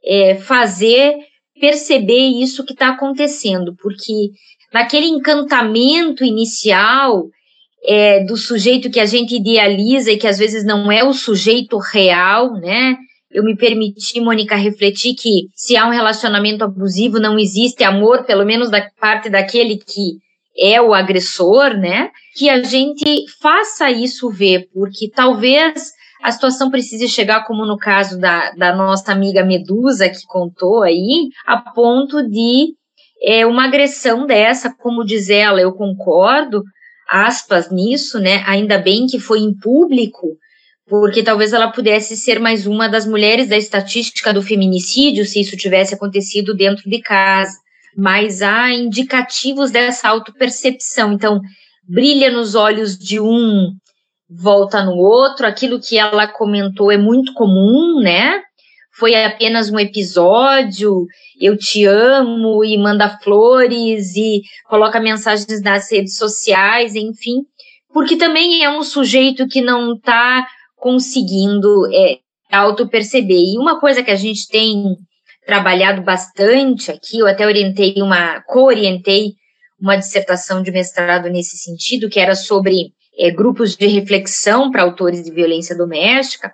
[0.06, 1.18] é, fazer
[1.60, 4.30] perceber isso que está acontecendo, porque
[4.74, 7.26] naquele encantamento inicial
[7.86, 11.78] é, do sujeito que a gente idealiza e que às vezes não é o sujeito
[11.78, 12.98] real, né?
[13.32, 18.46] Eu me permiti, Mônica, refletir que se há um relacionamento abusivo, não existe amor, pelo
[18.46, 20.18] menos da parte daquele que
[20.58, 22.10] é o agressor, né?
[22.36, 25.92] Que a gente faça isso ver, porque talvez
[26.24, 31.30] a situação precise chegar, como no caso da, da nossa amiga Medusa, que contou aí,
[31.46, 32.74] a ponto de
[33.22, 36.64] é, uma agressão dessa, como diz ela, eu concordo,
[37.10, 38.44] aspas nisso, né?
[38.46, 40.38] Ainda bem que foi em público,
[40.88, 45.58] porque talvez ela pudesse ser mais uma das mulheres da estatística do feminicídio se isso
[45.58, 47.58] tivesse acontecido dentro de casa.
[47.96, 51.14] Mas há indicativos dessa autopercepção.
[51.14, 51.42] Então,
[51.88, 53.72] brilha nos olhos de um,
[54.30, 55.48] volta no outro.
[55.48, 58.42] Aquilo que ela comentou é muito comum, né?
[58.98, 61.06] Foi apenas um episódio,
[61.40, 67.44] eu te amo e manda flores e coloca mensagens nas redes sociais, enfim,
[67.94, 72.18] porque também é um sujeito que não está conseguindo é,
[72.52, 73.54] auto-perceber.
[73.54, 74.84] E uma coisa que a gente tem
[75.46, 79.34] trabalhado bastante aqui, eu até orientei uma, co-orientei
[79.80, 85.24] uma dissertação de mestrado nesse sentido, que era sobre é, grupos de reflexão para autores
[85.24, 86.52] de violência doméstica,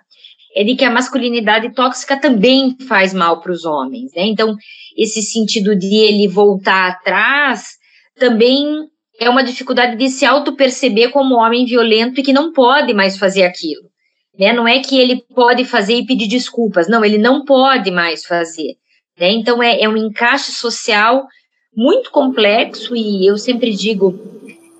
[0.54, 4.24] é de que a masculinidade tóxica também faz mal para os homens, né?
[4.26, 4.54] Então,
[4.96, 7.72] esse sentido de ele voltar atrás
[8.16, 8.64] também
[9.18, 13.44] é uma dificuldade de se auto-perceber como homem violento e que não pode mais fazer
[13.44, 13.82] aquilo.
[14.38, 14.52] Né?
[14.52, 18.74] Não é que ele pode fazer e pedir desculpas, não, ele não pode mais fazer.
[19.18, 19.32] Né?
[19.32, 21.26] Então, é, é um encaixe social
[21.76, 24.18] muito complexo e eu sempre digo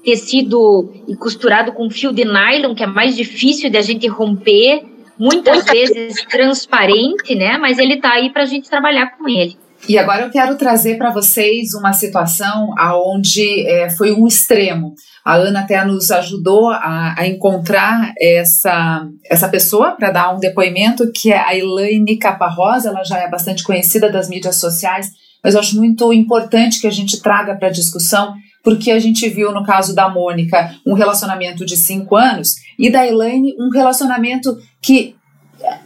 [0.04, 4.82] tecido e costurado com fio de nylon, que é mais difícil de a gente romper,
[5.18, 7.57] muitas vezes transparente, né?
[7.59, 9.57] Mas ele está aí para a gente trabalhar com ele.
[9.88, 14.94] E agora eu quero trazer para vocês uma situação aonde é, foi um extremo.
[15.24, 21.11] A Ana até nos ajudou a, a encontrar essa, essa pessoa para dar um depoimento,
[21.12, 25.11] que é a Elaine Caparrosa, ela já é bastante conhecida das mídias sociais,
[25.42, 29.29] mas eu acho muito importante que a gente traga para a discussão, porque a gente
[29.29, 34.57] viu no caso da Mônica um relacionamento de cinco anos e da Elaine um relacionamento
[34.83, 35.14] que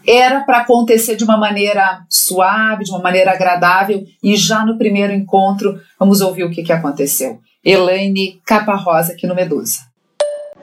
[0.07, 5.13] era para acontecer de uma maneira suave, de uma maneira agradável, e já no primeiro
[5.13, 7.39] encontro, vamos ouvir o que, que aconteceu.
[7.65, 9.81] Elaine Caparrosa, aqui no Medusa.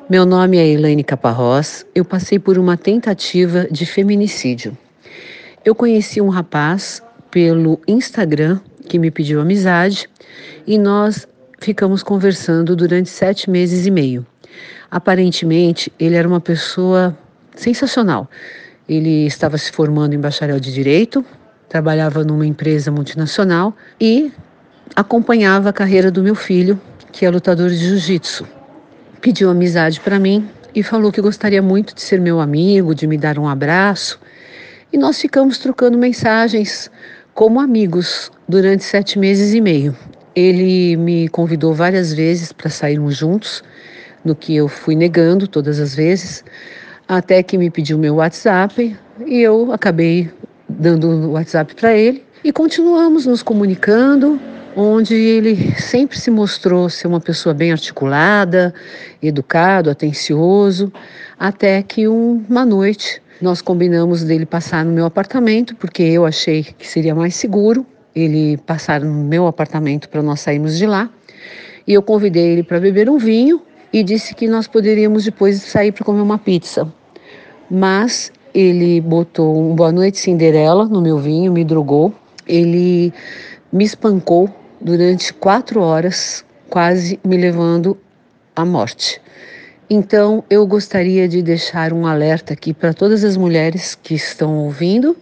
[0.10, 1.86] Meu nome é Elaine Caparrós.
[1.94, 4.78] Eu passei por uma tentativa de feminicídio.
[5.64, 7.02] Eu conheci um rapaz
[7.32, 10.08] pelo Instagram que me pediu amizade
[10.66, 11.28] e nós
[11.60, 14.26] ficamos conversando durante sete meses e meio.
[14.90, 17.18] Aparentemente, ele era uma pessoa
[17.56, 18.30] sensacional.
[18.88, 21.26] Ele estava se formando em bacharel de direito,
[21.68, 24.32] trabalhava numa empresa multinacional e
[24.96, 26.80] acompanhava a carreira do meu filho,
[27.12, 28.48] que é lutador de jiu-jitsu.
[29.22, 33.18] Pediu amizade para mim e falou que gostaria muito de ser meu amigo, de me
[33.18, 34.20] dar um abraço.
[34.94, 36.92] E nós ficamos trocando mensagens
[37.34, 39.96] como amigos durante sete meses e meio.
[40.36, 43.64] Ele me convidou várias vezes para sairmos juntos,
[44.24, 46.44] no que eu fui negando todas as vezes
[47.08, 48.96] até que me pediu meu WhatsApp
[49.26, 50.30] e eu acabei
[50.68, 54.40] dando o WhatsApp para ele e continuamos nos comunicando,
[54.76, 58.74] onde ele sempre se mostrou ser uma pessoa bem articulada,
[59.22, 60.92] educado, atencioso,
[61.40, 66.88] até que uma noite nós combinamos dele passar no meu apartamento, porque eu achei que
[66.88, 71.10] seria mais seguro ele passar no meu apartamento para nós sairmos de lá.
[71.86, 75.92] E eu convidei ele para beber um vinho e disse que nós poderíamos depois sair
[75.92, 76.92] para comer uma pizza.
[77.70, 82.14] mas ele botou um Boa Noite Cinderela no meu vinho, me drogou.
[82.48, 83.12] Ele
[83.72, 84.50] me espancou
[84.80, 87.98] durante quatro horas, quase me levando
[88.56, 89.20] à morte.
[89.90, 95.18] Então, eu gostaria de deixar um alerta aqui para todas as mulheres que estão ouvindo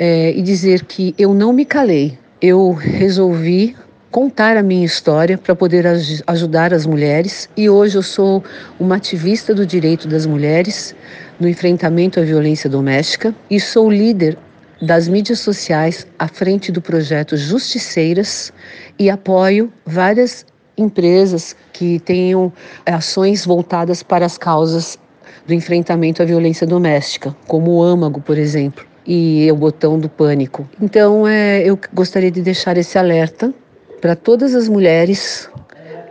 [0.00, 2.18] é, e dizer que eu não me calei.
[2.40, 3.76] Eu resolvi
[4.10, 8.42] contar a minha história para poder aj ajudar as mulheres e hoje eu sou
[8.78, 10.96] uma ativista do direito das mulheres
[11.38, 14.36] no enfrentamento à violência doméstica e sou líder
[14.82, 18.52] das mídias sociais à frente do projeto Justiceiras
[18.98, 22.50] e apoio várias empresas que tenham
[22.86, 24.98] ações voltadas para as causas
[25.46, 30.70] do enfrentamento à violência doméstica, como o âmago, por exemplo, e o botão do pânico.
[30.80, 33.52] Então, é, eu gostaria de deixar esse alerta
[34.00, 35.50] para todas as mulheres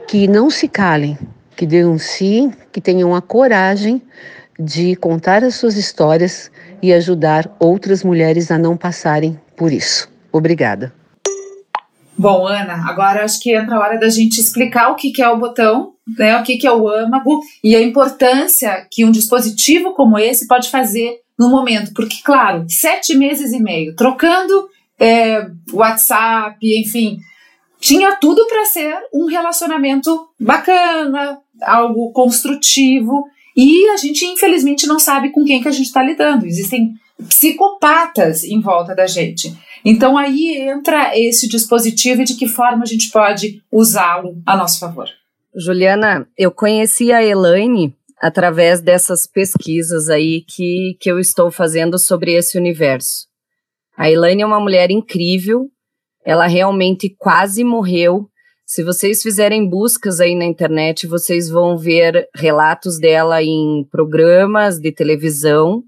[0.06, 1.18] que não se calem,
[1.56, 4.02] que denunciem, que tenham a coragem
[4.60, 10.12] de contar as suas histórias e ajudar outras mulheres a não passarem por isso.
[10.30, 10.94] Obrigada.
[12.18, 15.40] Bom, Ana, agora acho que entra a hora da gente explicar o que, é o
[15.40, 20.50] botão, né, o que é o âmago e a importância que um dispositivo como esse
[20.50, 21.94] pode fazer no momento.
[21.94, 27.20] Porque, claro, sete meses e meio trocando é, WhatsApp, enfim,
[27.80, 33.26] tinha tudo para ser um relacionamento bacana, algo construtivo.
[33.56, 36.46] E a gente, infelizmente, não sabe com quem que a gente está lidando.
[36.46, 36.94] Existem
[37.28, 39.54] psicopatas em volta da gente.
[39.84, 44.80] Então aí entra esse dispositivo e de que forma a gente pode usá-lo a nosso
[44.80, 45.08] favor.
[45.56, 52.34] Juliana, eu conheci a Elaine através dessas pesquisas aí que, que eu estou fazendo sobre
[52.34, 53.28] esse universo.
[53.98, 55.70] A Elaine é uma mulher incrível,
[56.24, 58.30] ela realmente quase morreu.
[58.66, 64.92] Se vocês fizerem buscas aí na internet, vocês vão ver relatos dela em programas de
[64.92, 65.84] televisão,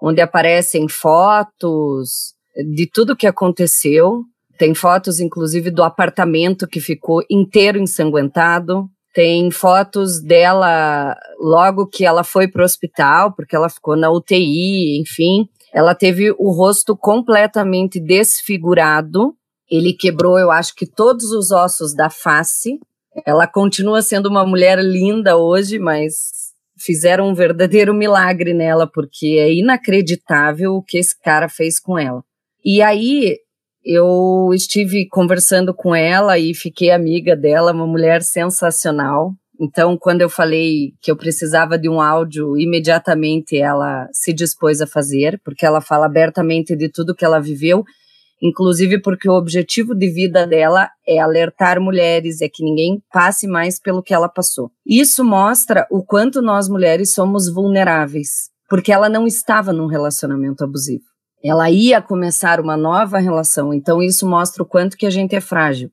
[0.00, 2.34] onde aparecem fotos
[2.74, 4.22] de tudo que aconteceu.
[4.58, 8.88] Tem fotos, inclusive, do apartamento que ficou inteiro ensanguentado.
[9.12, 15.00] Tem fotos dela logo que ela foi para o hospital, porque ela ficou na UTI,
[15.00, 15.48] enfim.
[15.72, 19.34] Ela teve o rosto completamente desfigurado.
[19.70, 22.78] Ele quebrou, eu acho que todos os ossos da face.
[23.26, 29.52] Ela continua sendo uma mulher linda hoje, mas fizeram um verdadeiro milagre nela, porque é
[29.52, 32.22] inacreditável o que esse cara fez com ela.
[32.64, 33.38] E aí
[33.84, 39.32] eu estive conversando com ela e fiquei amiga dela, uma mulher sensacional.
[39.60, 44.86] Então, quando eu falei que eu precisava de um áudio, imediatamente ela se dispôs a
[44.86, 47.84] fazer, porque ela fala abertamente de tudo que ela viveu,
[48.42, 53.78] inclusive porque o objetivo de vida dela é alertar mulheres, é que ninguém passe mais
[53.78, 54.70] pelo que ela passou.
[54.86, 61.09] Isso mostra o quanto nós mulheres somos vulneráveis, porque ela não estava num relacionamento abusivo
[61.42, 65.40] ela ia começar uma nova relação, então isso mostra o quanto que a gente é
[65.40, 65.90] frágil.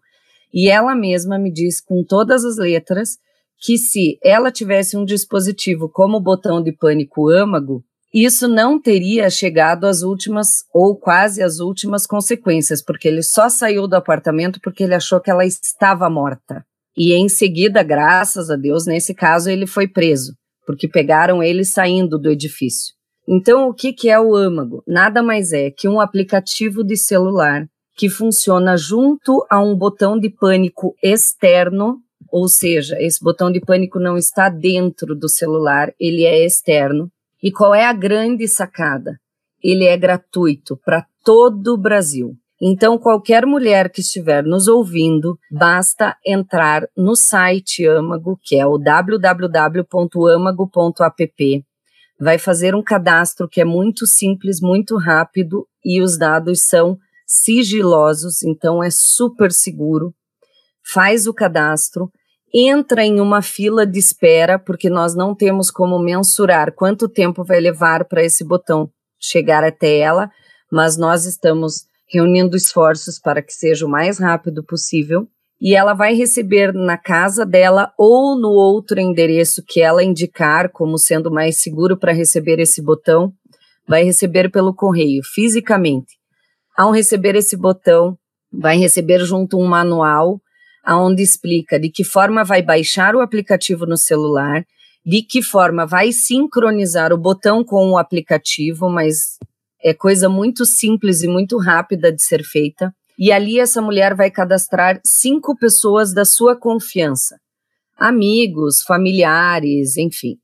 [0.53, 3.17] E ela mesma me diz com todas as letras
[3.59, 7.83] que se ela tivesse um dispositivo como o botão de pânico âmago,
[8.13, 13.87] isso não teria chegado às últimas ou quase às últimas consequências, porque ele só saiu
[13.87, 16.65] do apartamento porque ele achou que ela estava morta.
[16.95, 20.33] E em seguida, graças a Deus, nesse caso ele foi preso,
[20.65, 22.96] porque pegaram ele saindo do edifício.
[23.27, 24.81] Então, o que, que é o âmago?
[24.87, 30.29] Nada mais é que um aplicativo de celular que funciona junto a um botão de
[30.29, 31.97] pânico externo,
[32.31, 37.11] ou seja, esse botão de pânico não está dentro do celular, ele é externo.
[37.41, 39.19] E qual é a grande sacada?
[39.61, 42.35] Ele é gratuito para todo o Brasil.
[42.61, 48.77] Então, qualquer mulher que estiver nos ouvindo, basta entrar no site Amago, que é o
[48.77, 49.83] www.amago.app,
[52.19, 58.41] vai fazer um cadastro que é muito simples, muito rápido e os dados são sigilosos,
[58.43, 60.13] então é super seguro.
[60.83, 62.11] Faz o cadastro,
[62.53, 67.59] entra em uma fila de espera, porque nós não temos como mensurar quanto tempo vai
[67.59, 70.31] levar para esse botão chegar até ela,
[70.71, 75.27] mas nós estamos reunindo esforços para que seja o mais rápido possível
[75.59, 80.97] e ela vai receber na casa dela ou no outro endereço que ela indicar como
[80.97, 83.33] sendo mais seguro para receber esse botão,
[83.87, 86.15] vai receber pelo correio fisicamente.
[86.77, 88.15] Ao receber esse botão,
[88.51, 90.39] vai receber junto um manual
[90.83, 94.63] aonde explica de que forma vai baixar o aplicativo no celular,
[95.05, 99.37] de que forma vai sincronizar o botão com o aplicativo, mas
[99.83, 104.29] é coisa muito simples e muito rápida de ser feita e ali essa mulher vai
[104.29, 107.37] cadastrar cinco pessoas da sua confiança,
[107.97, 110.35] amigos, familiares, enfim.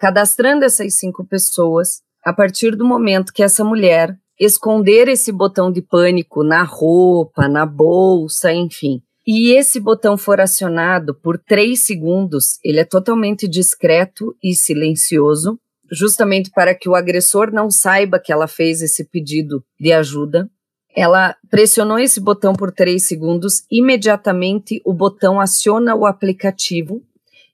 [0.00, 5.82] Cadastrando essas cinco pessoas, a partir do momento que essa mulher esconder esse botão de
[5.82, 12.80] pânico na roupa, na bolsa, enfim, e esse botão for acionado por três segundos, ele
[12.80, 15.60] é totalmente discreto e silencioso,
[15.92, 20.48] justamente para que o agressor não saiba que ela fez esse pedido de ajuda.
[20.96, 27.02] Ela pressionou esse botão por três segundos, imediatamente o botão aciona o aplicativo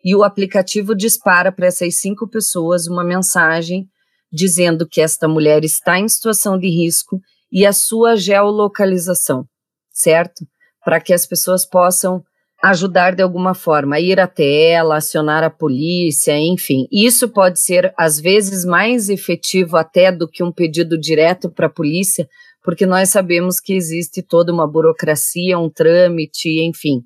[0.05, 3.89] e o aplicativo dispara para essas cinco pessoas uma mensagem
[4.32, 7.20] dizendo que esta mulher está em situação de risco
[7.53, 9.47] e a sua geolocalização,
[9.93, 10.45] certo?
[10.85, 12.22] Para que as pessoas possam
[12.64, 16.89] ajudar de alguma forma, ir até ela, acionar a polícia, enfim.
[16.91, 21.70] Isso pode ser, às vezes, mais efetivo até do que um pedido direto para a
[21.70, 22.28] polícia,
[22.64, 27.02] porque nós sabemos que existe toda uma burocracia, um trâmite, enfim.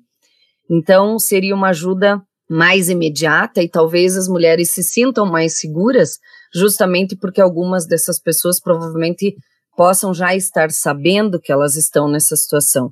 [0.71, 6.17] Então, seria uma ajuda mais imediata e talvez as mulheres se sintam mais seguras
[6.53, 9.35] justamente porque algumas dessas pessoas provavelmente
[9.77, 12.91] possam já estar sabendo que elas estão nessa situação.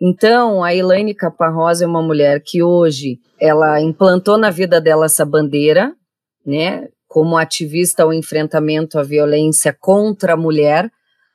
[0.00, 5.24] Então, a Elaine Caparrosa é uma mulher que hoje ela implantou na vida dela essa
[5.24, 5.92] bandeira,
[6.46, 10.88] né, como ativista ao enfrentamento à violência contra a mulher.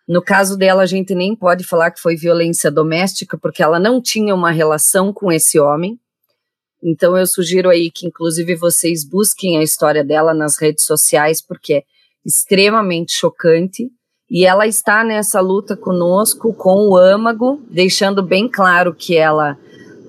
[0.08, 4.02] No caso dela, a gente nem pode falar que foi violência doméstica, porque ela não
[4.02, 6.00] tinha uma relação com esse homem,
[6.84, 11.76] então eu sugiro aí que inclusive vocês busquem a história dela nas redes sociais porque
[11.76, 11.84] é
[12.26, 13.90] extremamente chocante
[14.30, 19.58] e ela está nessa luta conosco com o âmago, deixando bem claro que ela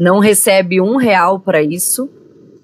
[0.01, 2.11] não recebe um real para isso.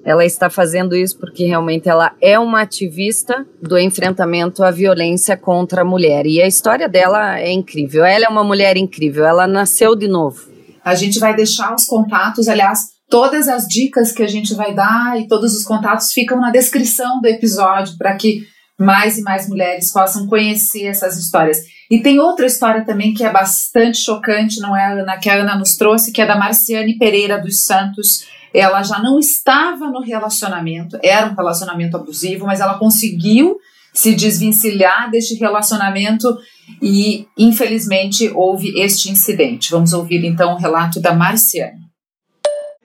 [0.04, 5.82] Ela está fazendo isso porque realmente ela é uma ativista do enfrentamento à violência contra
[5.82, 6.26] a mulher.
[6.26, 8.04] E a história dela é incrível.
[8.04, 9.24] Ela é uma mulher incrível.
[9.24, 10.48] Ela nasceu de novo.
[10.84, 12.80] A gente vai deixar os contatos, aliás,
[13.10, 17.20] Todas as dicas que a gente vai dar e todos os contatos ficam na descrição
[17.20, 18.46] do episódio para que
[18.78, 21.58] mais e mais mulheres possam conhecer essas histórias.
[21.90, 25.18] E tem outra história também que é bastante chocante, não é, Ana?
[25.18, 28.26] Que a Ana nos trouxe, que é da Marciane Pereira dos Santos.
[28.52, 33.58] Ela já não estava no relacionamento, era um relacionamento abusivo, mas ela conseguiu
[33.92, 36.38] se desvencilhar deste relacionamento
[36.80, 39.70] e, infelizmente, houve este incidente.
[39.70, 41.80] Vamos ouvir então o relato da Marciane.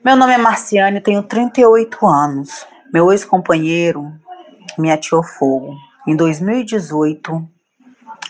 [0.04, 2.64] Meu nome é Marciane, tenho 38 anos.
[2.92, 4.12] Meu ex-companheiro
[4.78, 5.74] me atirou fogo
[6.06, 7.48] em 2018,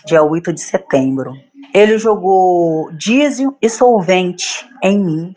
[0.05, 1.33] dia 8 de setembro.
[1.73, 5.33] Ele jogou diesel e solvente em mim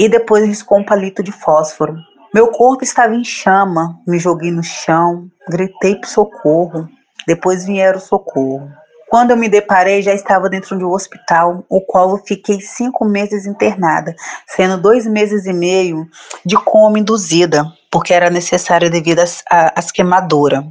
[0.00, 1.94] e depois riscou um palito de fósforo.
[2.32, 6.88] Meu corpo estava em chama, me joguei no chão, gritei por socorro.
[7.26, 8.72] Depois vieram o socorro.
[9.10, 13.04] Quando eu me deparei, já estava dentro de um hospital, o qual eu fiquei cinco
[13.04, 16.08] meses internada, sendo dois meses e meio
[16.46, 20.64] de coma induzida, porque era necessária devido às, às queimaduras.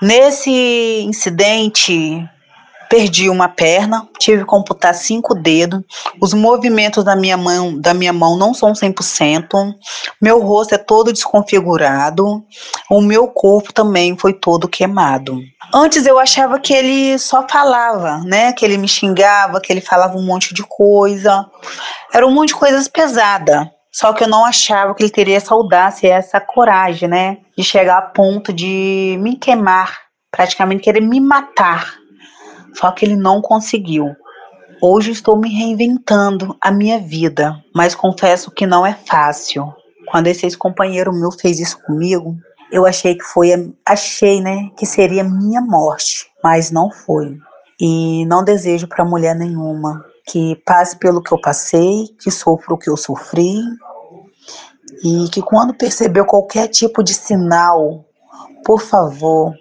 [0.00, 2.26] Nesse incidente,
[2.94, 5.80] perdi uma perna, tive que amputar cinco dedos,
[6.22, 9.74] os movimentos da minha mão, da minha mão não são 100%,
[10.22, 12.44] meu rosto é todo desconfigurado,
[12.88, 15.40] o meu corpo também foi todo queimado.
[15.74, 18.52] Antes eu achava que ele só falava, né?
[18.52, 21.44] Que ele me xingava, que ele falava um monte de coisa.
[22.12, 23.66] Era um monte de coisas pesadas.
[23.90, 27.38] Só que eu não achava que ele teria essa audácia, essa coragem, né?
[27.58, 29.98] De chegar a ponto de me queimar,
[30.30, 32.03] praticamente querer me matar.
[32.74, 34.14] Só que ele não conseguiu.
[34.82, 39.72] Hoje estou me reinventando a minha vida, mas confesso que não é fácil.
[40.08, 42.36] Quando esse ex-companheiro meu fez isso comigo,
[42.70, 43.50] eu achei que foi,
[43.86, 47.38] achei, né, que seria minha morte, mas não foi.
[47.80, 52.78] E não desejo para mulher nenhuma que passe pelo que eu passei, que sofra o
[52.78, 53.58] que eu sofri,
[55.02, 58.04] e que quando percebeu qualquer tipo de sinal,
[58.64, 59.54] por favor,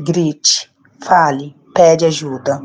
[0.00, 0.70] grite,
[1.02, 2.60] fale, pede ajuda.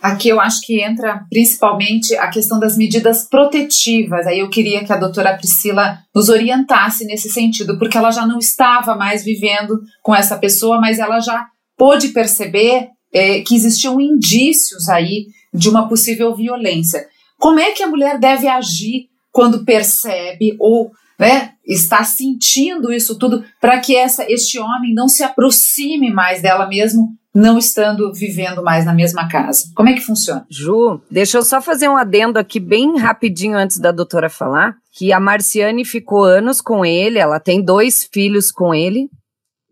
[0.00, 4.26] Aqui eu acho que entra principalmente a questão das medidas protetivas.
[4.26, 8.38] Aí eu queria que a doutora Priscila nos orientasse nesse sentido, porque ela já não
[8.38, 11.46] estava mais vivendo com essa pessoa, mas ela já
[11.76, 17.06] pôde perceber é, que existiam indícios aí de uma possível violência.
[17.38, 23.44] Como é que a mulher deve agir quando percebe ou né, está sentindo isso tudo
[23.60, 28.84] para que essa, este homem não se aproxime mais dela mesmo não estando vivendo mais
[28.84, 29.70] na mesma casa.
[29.74, 30.44] Como é que funciona?
[30.50, 35.12] Ju, deixa eu só fazer um adendo aqui bem rapidinho antes da doutora falar, que
[35.12, 39.08] a Marciane ficou anos com ele, ela tem dois filhos com ele,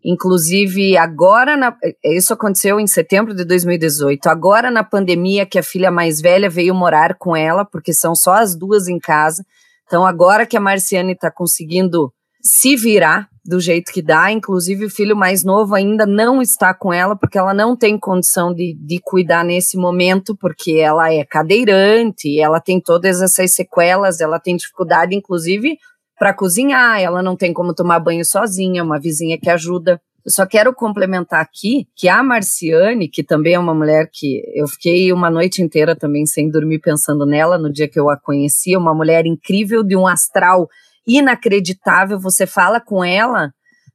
[0.09, 4.27] Inclusive, agora, na, isso aconteceu em setembro de 2018.
[4.27, 8.35] Agora, na pandemia, que a filha mais velha veio morar com ela, porque são só
[8.35, 9.43] as duas em casa.
[9.85, 14.31] Então, agora que a Marciane está conseguindo se virar, do jeito que dá.
[14.31, 18.53] Inclusive, o filho mais novo ainda não está com ela, porque ela não tem condição
[18.53, 24.39] de, de cuidar nesse momento, porque ela é cadeirante, ela tem todas essas sequelas, ela
[24.39, 25.77] tem dificuldade, inclusive,
[26.19, 30.01] para cozinhar, ela não tem como tomar banho sozinha, uma vizinha que ajuda.
[30.25, 34.67] Eu só quero complementar aqui que a Marciane, que também é uma mulher que eu
[34.67, 38.75] fiquei uma noite inteira também sem dormir pensando nela no dia que eu a conheci,
[38.75, 40.67] uma mulher incrível de um astral
[41.07, 42.19] inacreditável.
[42.19, 43.51] Você fala com ela,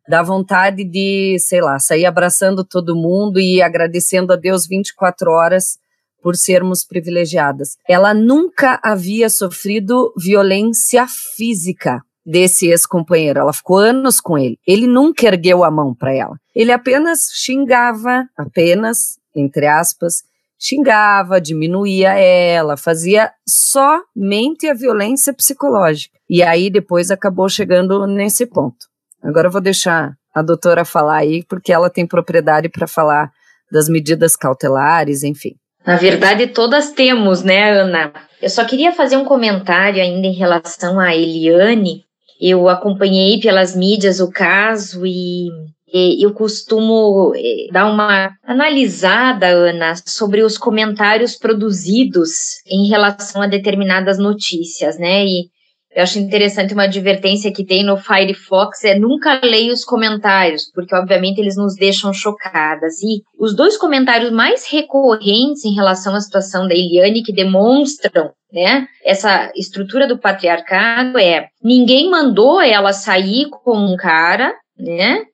[0.08, 5.78] dá vontade de, sei lá, sair abraçando todo mundo e agradecendo a Deus 24 horas
[6.22, 7.76] por sermos privilegiadas.
[7.88, 11.06] Ela nunca havia sofrido violência
[11.36, 13.40] física desse ex-companheiro.
[13.40, 14.56] Ela ficou anos com ele.
[14.66, 16.36] Ele nunca ergueu a mão para ela.
[16.54, 20.22] Ele apenas xingava, apenas, entre aspas,
[20.62, 26.16] xingava, diminuía ela, fazia somente a violência psicológica.
[26.30, 28.86] E aí depois acabou chegando nesse ponto.
[29.22, 33.30] Agora eu vou deixar a doutora falar aí, porque ela tem propriedade para falar
[33.70, 35.56] das medidas cautelares, enfim.
[35.84, 38.12] Na verdade, todas temos, né, Ana?
[38.40, 42.04] Eu só queria fazer um comentário ainda em relação a Eliane,
[42.40, 45.48] eu acompanhei pelas mídias o caso e
[45.92, 52.30] eu costumo eh, dar uma analisada, Ana, sobre os comentários produzidos
[52.66, 55.24] em relação a determinadas notícias, né?
[55.24, 55.52] E
[55.94, 60.94] eu acho interessante uma advertência que tem no Firefox é nunca leia os comentários, porque
[60.94, 62.94] obviamente eles nos deixam chocadas.
[63.02, 68.86] E os dois comentários mais recorrentes em relação à situação da Eliane que demonstram, né,
[69.04, 75.24] essa estrutura do patriarcado é ninguém mandou ela sair com um cara, né?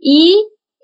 [0.00, 0.34] E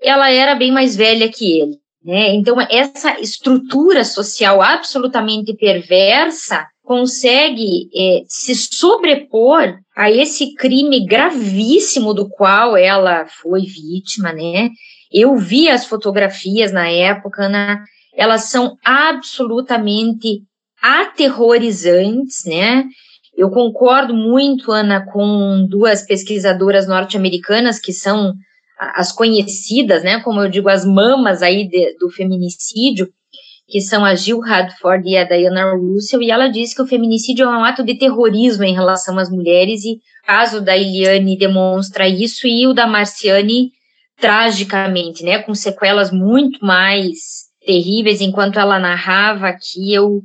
[0.03, 1.77] ela era bem mais velha que ele.
[2.05, 2.35] Né?
[2.35, 12.29] Então, essa estrutura social absolutamente perversa consegue é, se sobrepor a esse crime gravíssimo do
[12.29, 14.69] qual ela foi vítima, né?
[15.13, 17.79] Eu vi as fotografias na época, né?
[18.15, 20.43] elas são absolutamente
[20.81, 22.85] aterrorizantes, né?
[23.35, 28.35] Eu concordo muito, Ana, com duas pesquisadoras norte-americanas que são
[28.95, 30.21] as conhecidas, né?
[30.21, 33.09] Como eu digo, as mamas aí de, do feminicídio,
[33.69, 37.45] que são a Jill Radford e a Diana Russell, e ela diz que o feminicídio
[37.45, 42.09] é um ato de terrorismo em relação às mulheres, e o caso da Eliane demonstra
[42.09, 43.71] isso, e o da Marciane,
[44.21, 50.23] tragicamente, né, com sequelas muito mais terríveis, enquanto ela narrava aqui, eu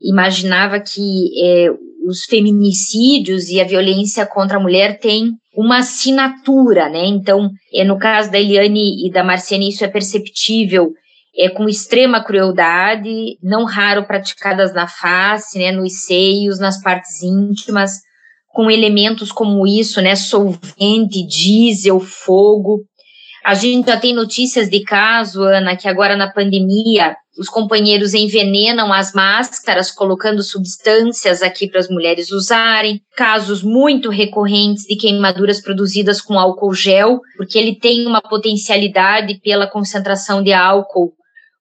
[0.00, 1.68] imaginava que é,
[2.06, 7.98] os feminicídios e a violência contra a mulher têm uma assinatura, né, então, é, no
[7.98, 10.92] caso da Eliane e da Marciane, isso é perceptível,
[11.36, 17.92] é, com extrema crueldade, não raro praticadas na face, né, nos seios, nas partes íntimas,
[18.48, 22.84] com elementos como isso, né, solvente, diesel, fogo.
[23.44, 28.92] A gente já tem notícias de caso, Ana, que agora na pandemia os companheiros envenenam
[28.92, 33.00] as máscaras, colocando substâncias aqui para as mulheres usarem.
[33.14, 39.66] Casos muito recorrentes de queimaduras produzidas com álcool gel, porque ele tem uma potencialidade pela
[39.66, 41.12] concentração de álcool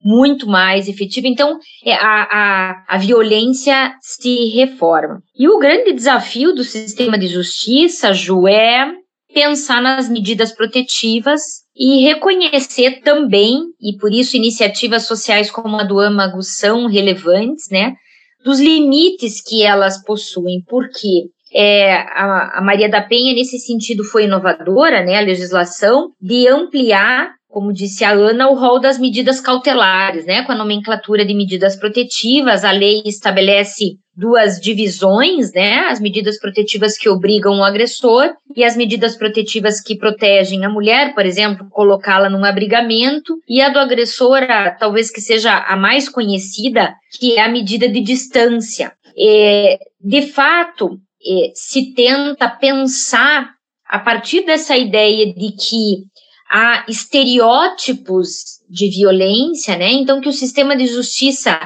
[0.01, 1.27] muito mais efetiva.
[1.27, 5.19] Então, é, a, a, a violência se reforma.
[5.35, 8.93] E o grande desafio do sistema de justiça, Ju, é
[9.33, 15.99] pensar nas medidas protetivas e reconhecer também, e por isso iniciativas sociais como a do
[15.99, 17.95] Âmago são relevantes, né,
[18.43, 24.25] dos limites que elas possuem, porque é, a, a Maria da Penha, nesse sentido, foi
[24.25, 30.25] inovadora, né, a legislação, de ampliar como disse a Ana, o rol das medidas cautelares,
[30.25, 30.43] né?
[30.43, 35.87] Com a nomenclatura de medidas protetivas, a lei estabelece duas divisões, né?
[35.89, 41.13] As medidas protetivas que obrigam o agressor e as medidas protetivas que protegem a mulher,
[41.13, 44.39] por exemplo, colocá-la num abrigamento, e a do agressor,
[44.79, 48.93] talvez que seja a mais conhecida, que é a medida de distância.
[49.17, 53.53] É, de fato, é, se tenta pensar
[53.87, 56.03] a partir dessa ideia de que
[56.49, 59.91] há estereótipos de violência, né?
[59.91, 61.59] Então, que o sistema de justiça,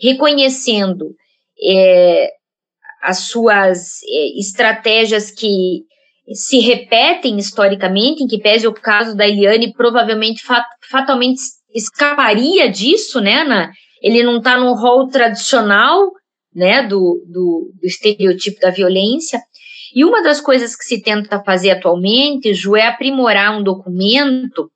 [0.00, 1.14] reconhecendo
[1.64, 2.30] é,
[3.02, 5.82] as suas é, estratégias que
[6.34, 11.40] se repetem historicamente, em que pese o caso da Eliane, provavelmente fat, fatalmente
[11.74, 13.44] escaparia disso, né?
[13.44, 16.10] Na, ele não está no rol tradicional,
[16.54, 19.40] né, do, do, do estereotipo da violência,
[19.94, 24.70] e uma das coisas que se tenta fazer atualmente, Ju, é aprimorar um documento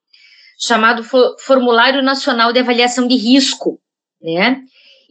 [0.59, 1.03] chamado
[1.39, 3.78] Formulário Nacional de Avaliação de Risco,
[4.20, 4.61] né?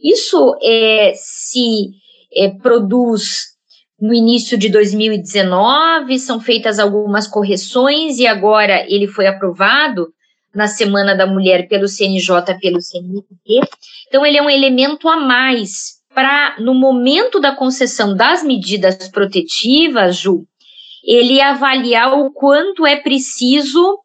[0.02, 1.90] Isso é, se
[2.34, 3.56] é, produz
[4.00, 10.08] no início de 2019, são feitas algumas correções e agora ele foi aprovado
[10.54, 13.60] na Semana da Mulher pelo CNJ, pelo CNT.
[14.08, 20.16] Então, ele é um elemento a mais para, no momento da concessão das medidas protetivas,
[20.16, 20.46] Ju,
[21.04, 23.98] ele avaliar o quanto é preciso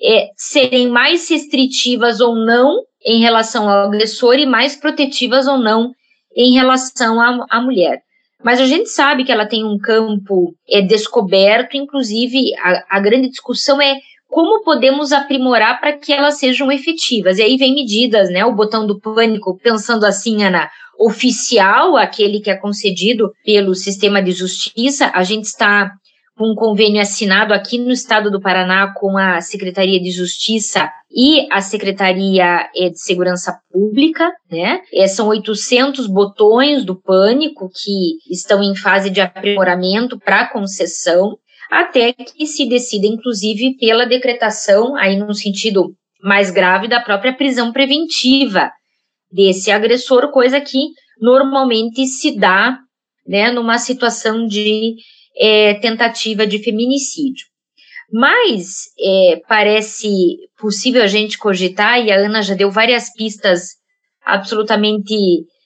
[0.00, 5.92] é, serem mais restritivas ou não em relação ao agressor e mais protetivas ou não
[6.36, 8.00] em relação à, mulher.
[8.42, 13.28] Mas a gente sabe que ela tem um campo é, descoberto, inclusive a, a grande
[13.28, 13.98] discussão é
[14.28, 17.38] como podemos aprimorar para que elas sejam efetivas.
[17.38, 18.44] E aí vem medidas, né?
[18.44, 24.32] O botão do pânico, pensando assim, Ana, oficial, aquele que é concedido pelo sistema de
[24.32, 25.92] justiça, a gente está
[26.38, 31.60] um convênio assinado aqui no estado do Paraná com a Secretaria de Justiça e a
[31.60, 34.80] Secretaria eh, de Segurança Pública, né?
[34.92, 41.36] É, são 800 botões do pânico que estão em fase de aprimoramento para concessão,
[41.70, 47.72] até que se decida, inclusive, pela decretação, aí no sentido mais grave, da própria prisão
[47.72, 48.70] preventiva
[49.30, 50.78] desse agressor, coisa que
[51.20, 52.78] normalmente se dá
[53.26, 54.94] né, numa situação de
[55.36, 57.46] é, tentativa de feminicídio.
[58.12, 60.08] Mas é, parece
[60.58, 63.70] possível a gente cogitar, e a Ana já deu várias pistas
[64.24, 65.14] absolutamente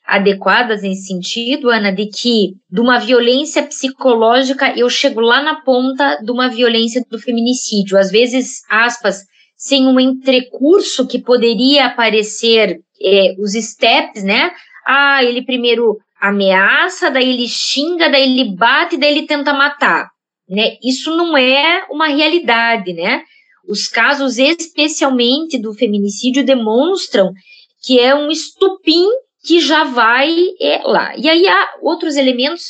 [0.06, 6.16] adequadas nesse sentido, Ana, de que de uma violência psicológica eu chego lá na ponta
[6.22, 7.98] de uma violência do feminicídio.
[7.98, 14.50] Às vezes, aspas, sem um entrecurso que poderia aparecer é, os steps, né?
[14.86, 20.08] Ah, ele primeiro ameaça, daí ele xinga, daí ele bate, daí ele tenta matar,
[20.48, 20.76] né?
[20.82, 23.22] Isso não é uma realidade, né?
[23.68, 27.32] Os casos, especialmente do feminicídio, demonstram
[27.84, 29.06] que é um estupim
[29.44, 31.16] que já vai é, lá.
[31.16, 32.64] E aí há outros elementos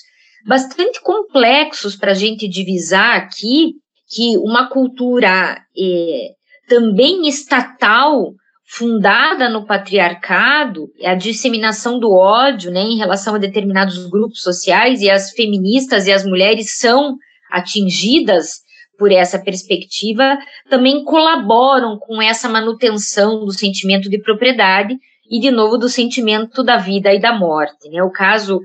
[0.46, 3.74] bastante complexos para a gente divisar aqui,
[4.08, 6.28] que uma cultura é,
[6.68, 8.32] também estatal
[8.70, 15.08] fundada no patriarcado, a disseminação do ódio, né, em relação a determinados grupos sociais e
[15.08, 17.16] as feministas e as mulheres são
[17.50, 18.60] atingidas
[18.98, 20.36] por essa perspectiva,
[20.68, 24.94] também colaboram com essa manutenção do sentimento de propriedade
[25.30, 27.88] e, de novo, do sentimento da vida e da morte.
[27.88, 28.02] Né?
[28.02, 28.60] O caso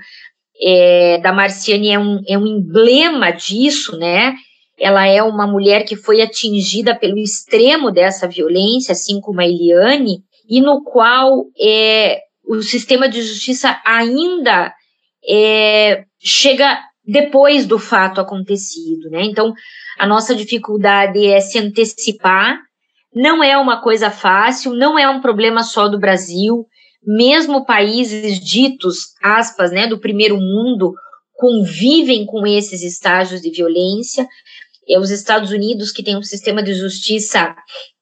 [0.61, 4.33] é, da Marciane é um, é um emblema disso, né?
[4.79, 10.23] Ela é uma mulher que foi atingida pelo extremo dessa violência, assim como a Eliane,
[10.49, 14.73] e no qual é, o sistema de justiça ainda
[15.27, 19.23] é, chega depois do fato acontecido, né?
[19.23, 19.53] Então,
[19.99, 22.57] a nossa dificuldade é se antecipar,
[23.13, 26.65] não é uma coisa fácil, não é um problema só do Brasil,
[27.05, 30.93] mesmo países ditos, aspas, né, do primeiro mundo,
[31.35, 34.25] convivem com esses estágios de violência,
[34.99, 37.55] os Estados Unidos, que tem um sistema de justiça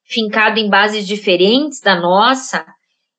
[0.06, 2.66] fincado em bases diferentes da nossa,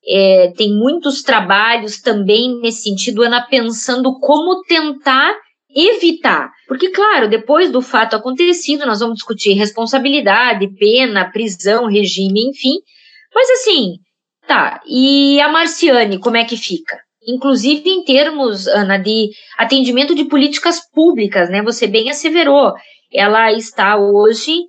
[0.05, 5.33] é, tem muitos trabalhos também nesse sentido, Ana, pensando como tentar
[5.75, 6.51] evitar.
[6.67, 12.75] Porque, claro, depois do fato acontecido, nós vamos discutir responsabilidade, pena, prisão, regime, enfim.
[13.33, 13.95] Mas assim,
[14.47, 14.81] tá.
[14.87, 16.97] E a Marciane, como é que fica?
[17.25, 21.61] Inclusive em termos, Ana, de atendimento de políticas públicas, né?
[21.63, 22.73] Você bem asseverou
[23.13, 24.63] ela está hoje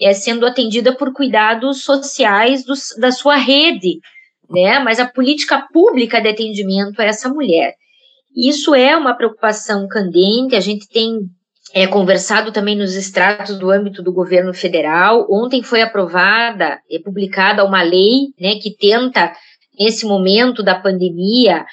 [0.00, 3.98] é, sendo atendida por cuidados sociais dos, da sua rede,
[4.48, 4.78] né?
[4.78, 7.74] Mas a política pública de atendimento a essa mulher.
[8.36, 11.20] Isso é uma preocupação candente, a gente tem
[11.72, 15.26] é, conversado também nos extratos do âmbito do governo federal.
[15.30, 19.32] Ontem foi aprovada e publicada uma lei né, que tenta,
[19.78, 21.64] nesse momento da pandemia,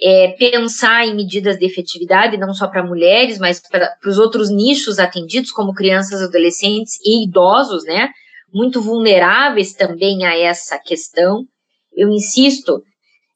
[0.00, 4.98] é, pensar em medidas de efetividade, não só para mulheres, mas para os outros nichos
[4.98, 8.10] atendidos, como crianças, adolescentes e idosos, né?
[8.52, 11.44] Muito vulneráveis também a essa questão.
[11.96, 12.82] Eu insisto,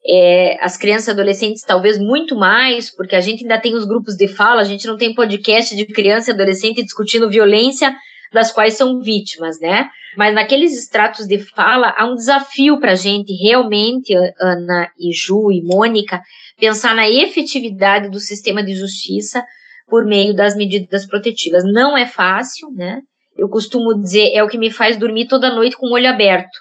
[0.07, 4.17] é, as crianças e adolescentes talvez muito mais, porque a gente ainda tem os grupos
[4.17, 7.95] de fala, a gente não tem podcast de criança e adolescente discutindo violência
[8.33, 9.89] das quais são vítimas, né?
[10.17, 15.53] Mas naqueles estratos de fala, há um desafio para a gente realmente, Ana e Ju
[15.53, 16.21] e Mônica,
[16.61, 19.43] pensar na efetividade do sistema de justiça
[19.89, 21.65] por meio das medidas protetivas.
[21.65, 23.01] Não é fácil, né?
[23.37, 26.57] Eu costumo dizer, é o que me faz dormir toda noite com o olho aberto,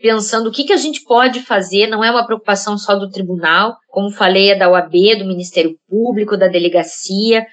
[0.00, 3.76] pensando o que, que a gente pode fazer, não é uma preocupação só do tribunal,
[3.88, 7.44] como falei, é da OAB, do Ministério Público, da delegacia,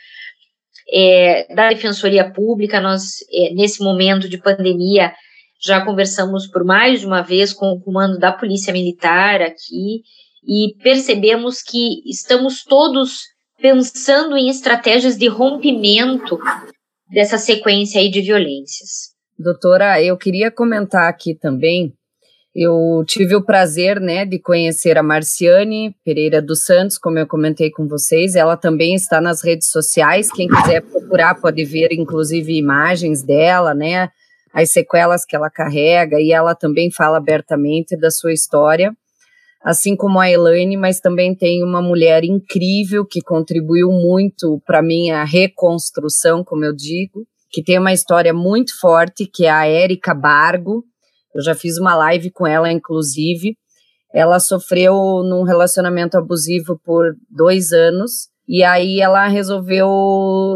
[0.92, 2.82] é, da Defensoria Pública.
[2.82, 5.14] Nós, é, nesse momento de pandemia,
[5.62, 10.02] já conversamos por mais de uma vez com o comando da Polícia Militar aqui,
[10.48, 13.22] e percebemos que estamos todos
[13.62, 16.40] pensando em estratégias de rompimento
[17.12, 19.10] dessa sequência aí de violências.
[19.38, 21.94] Doutora, eu queria comentar aqui também.
[22.56, 27.70] Eu tive o prazer, né, de conhecer a Marciane Pereira dos Santos, como eu comentei
[27.70, 28.36] com vocês.
[28.36, 30.32] Ela também está nas redes sociais.
[30.32, 34.10] Quem quiser procurar pode ver, inclusive, imagens dela, né,
[34.54, 36.20] as sequelas que ela carrega.
[36.20, 38.94] E ela também fala abertamente da sua história
[39.64, 45.24] assim como a Elaine, mas também tem uma mulher incrível que contribuiu muito para minha
[45.24, 50.84] reconstrução, como eu digo, que tem uma história muito forte, que é a Érica Bargo.
[51.34, 53.58] Eu já fiz uma live com ela, inclusive.
[54.14, 54.94] Ela sofreu
[55.24, 58.30] num relacionamento abusivo por dois anos.
[58.48, 59.88] E aí ela resolveu,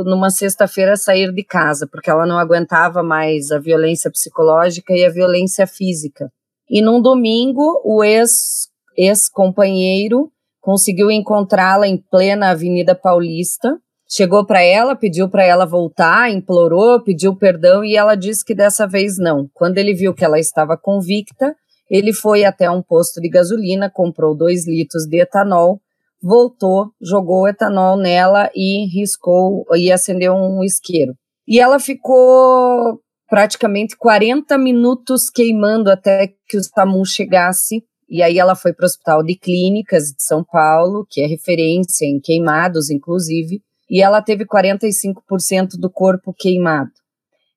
[0.05, 5.11] numa sexta-feira, sair de casa, porque ela não aguentava mais a violência psicológica e a
[5.11, 6.31] violência física.
[6.67, 8.67] E num domingo, o ex
[8.97, 10.31] ex-companheiro
[10.63, 13.77] conseguiu encontrá-la em plena Avenida Paulista.
[14.09, 18.87] Chegou para ela, pediu para ela voltar, implorou, pediu perdão e ela disse que dessa
[18.87, 19.49] vez não.
[19.53, 21.53] Quando ele viu que ela estava convicta,
[21.89, 25.81] ele foi até um posto de gasolina, comprou dois litros de etanol,
[26.21, 31.13] voltou, jogou etanol nela e riscou e acendeu um isqueiro.
[31.45, 38.55] E ela ficou praticamente 40 minutos queimando até que o SAMU chegasse e aí ela
[38.55, 43.61] foi para o Hospital de Clínicas de São Paulo, que é referência em queimados, inclusive,
[43.89, 46.91] e ela teve 45% do corpo queimado.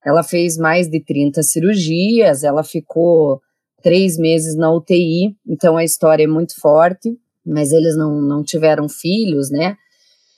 [0.05, 3.40] Ela fez mais de 30 cirurgias, ela ficou
[3.82, 8.88] três meses na UTI, então a história é muito forte, mas eles não, não tiveram
[8.88, 9.76] filhos, né?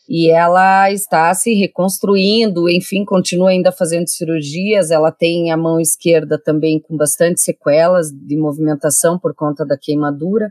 [0.08, 4.90] E ela está se reconstruindo, enfim, continua ainda fazendo cirurgias.
[4.90, 10.50] Ela tem a mão esquerda também com bastante sequelas de movimentação por conta da queimadura.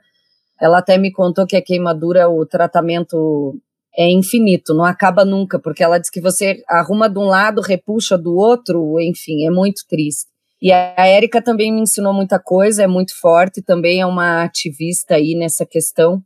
[0.62, 3.60] Ela até me contou que a queimadura, o tratamento
[3.97, 8.16] é infinito, não acaba nunca, porque ela diz que você arruma de um lado, repuxa
[8.16, 10.28] do outro, enfim, é muito triste.
[10.62, 15.16] E a Érica também me ensinou muita coisa, é muito forte, também é uma ativista
[15.16, 16.22] aí nessa questão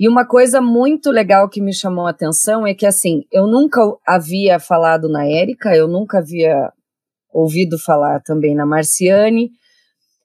[0.00, 3.82] e uma coisa muito legal que me chamou a atenção é que, assim, eu nunca
[4.06, 6.72] havia falado na Érica, eu nunca havia
[7.30, 9.50] ouvido falar também na Marciane.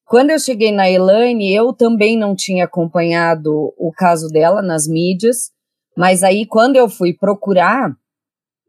[0.05, 5.51] Quando eu cheguei na Elaine, eu também não tinha acompanhado o caso dela nas mídias,
[5.97, 7.91] mas aí quando eu fui procurar,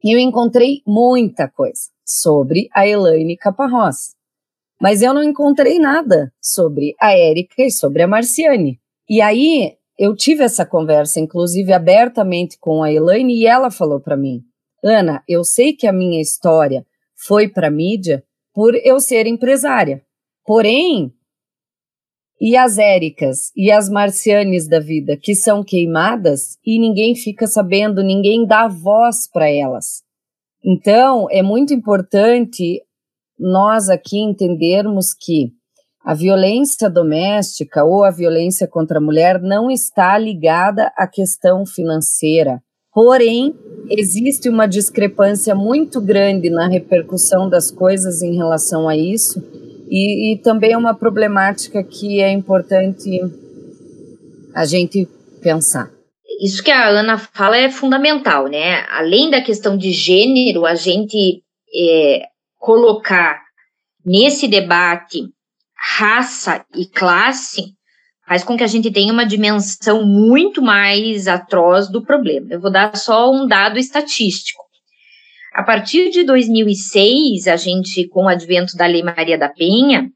[0.03, 4.17] eu encontrei muita coisa sobre a Elaine Caparrós.
[4.83, 8.81] Mas eu não encontrei nada sobre a Érica e sobre a Marciane.
[9.09, 14.17] E aí eu tive essa conversa, inclusive abertamente com a Elaine, e ela falou para
[14.17, 14.43] mim:
[14.85, 18.23] Ana, eu sei que a minha história foi para mídia
[18.53, 20.03] por eu ser empresária.
[20.45, 21.13] Porém,
[22.41, 28.03] e as Éricas e as Marcianes da vida que são queimadas e ninguém fica sabendo,
[28.03, 30.05] ninguém dá voz para elas.
[30.63, 32.83] Então, é muito importante
[33.39, 35.53] nós aqui entendermos que
[36.07, 42.63] a violência doméstica ou a violência contra a mulher não está ligada à questão financeira.
[42.95, 43.53] Porém,
[43.91, 49.43] existe uma discrepância muito grande na repercussão das coisas em relação a isso,
[49.91, 53.21] e, e também é uma problemática que é importante
[54.55, 55.09] a gente
[55.43, 55.91] pensar.
[56.41, 58.87] Isso que a Ana fala é fundamental, né?
[58.91, 61.43] Além da questão de gênero, a gente
[61.75, 62.23] é,
[62.61, 63.41] colocar
[64.05, 65.35] nesse debate
[65.87, 67.63] raça e classe
[68.27, 72.49] faz com que a gente tenha uma dimensão muito mais atroz do problema.
[72.51, 74.61] Eu vou dar só um dado estatístico.
[75.55, 80.09] A partir de 2006, a gente, com o advento da Lei Maria da Penha,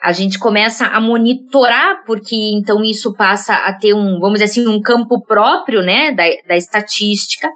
[0.00, 4.68] a gente começa a monitorar, porque então isso passa a ter um, vamos dizer assim,
[4.68, 7.48] um campo próprio, né, da, da estatística,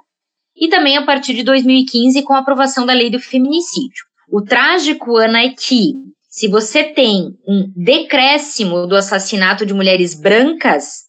[0.55, 4.03] e também a partir de 2015, com a aprovação da lei do feminicídio.
[4.29, 5.93] O trágico, Ana, é que
[6.33, 11.03] se você tem um decréscimo do assassinato de mulheres brancas,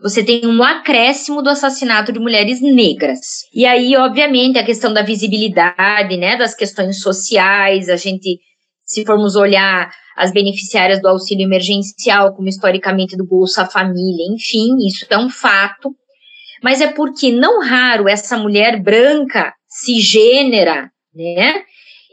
[0.00, 3.18] você tem um acréscimo do assassinato de mulheres negras.
[3.54, 8.38] E aí, obviamente, a questão da visibilidade, né, das questões sociais, a gente,
[8.82, 15.04] se formos olhar as beneficiárias do auxílio emergencial, como historicamente do Bolsa Família, enfim, isso
[15.10, 15.94] é um fato.
[16.62, 21.64] Mas é porque, não raro, essa mulher branca, cisgênera, né,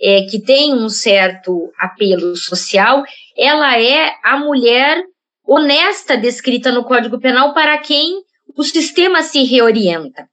[0.01, 3.03] é, que tem um certo apelo social,
[3.37, 5.03] ela é a mulher
[5.45, 8.21] honesta descrita no Código Penal para quem
[8.55, 10.27] o sistema se reorienta.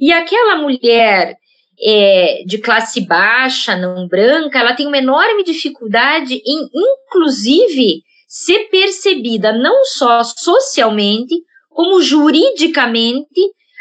[0.00, 1.34] E aquela mulher
[1.82, 9.52] é, de classe baixa, não branca, ela tem uma enorme dificuldade em, inclusive, ser percebida
[9.52, 11.34] não só socialmente,
[11.68, 13.40] como juridicamente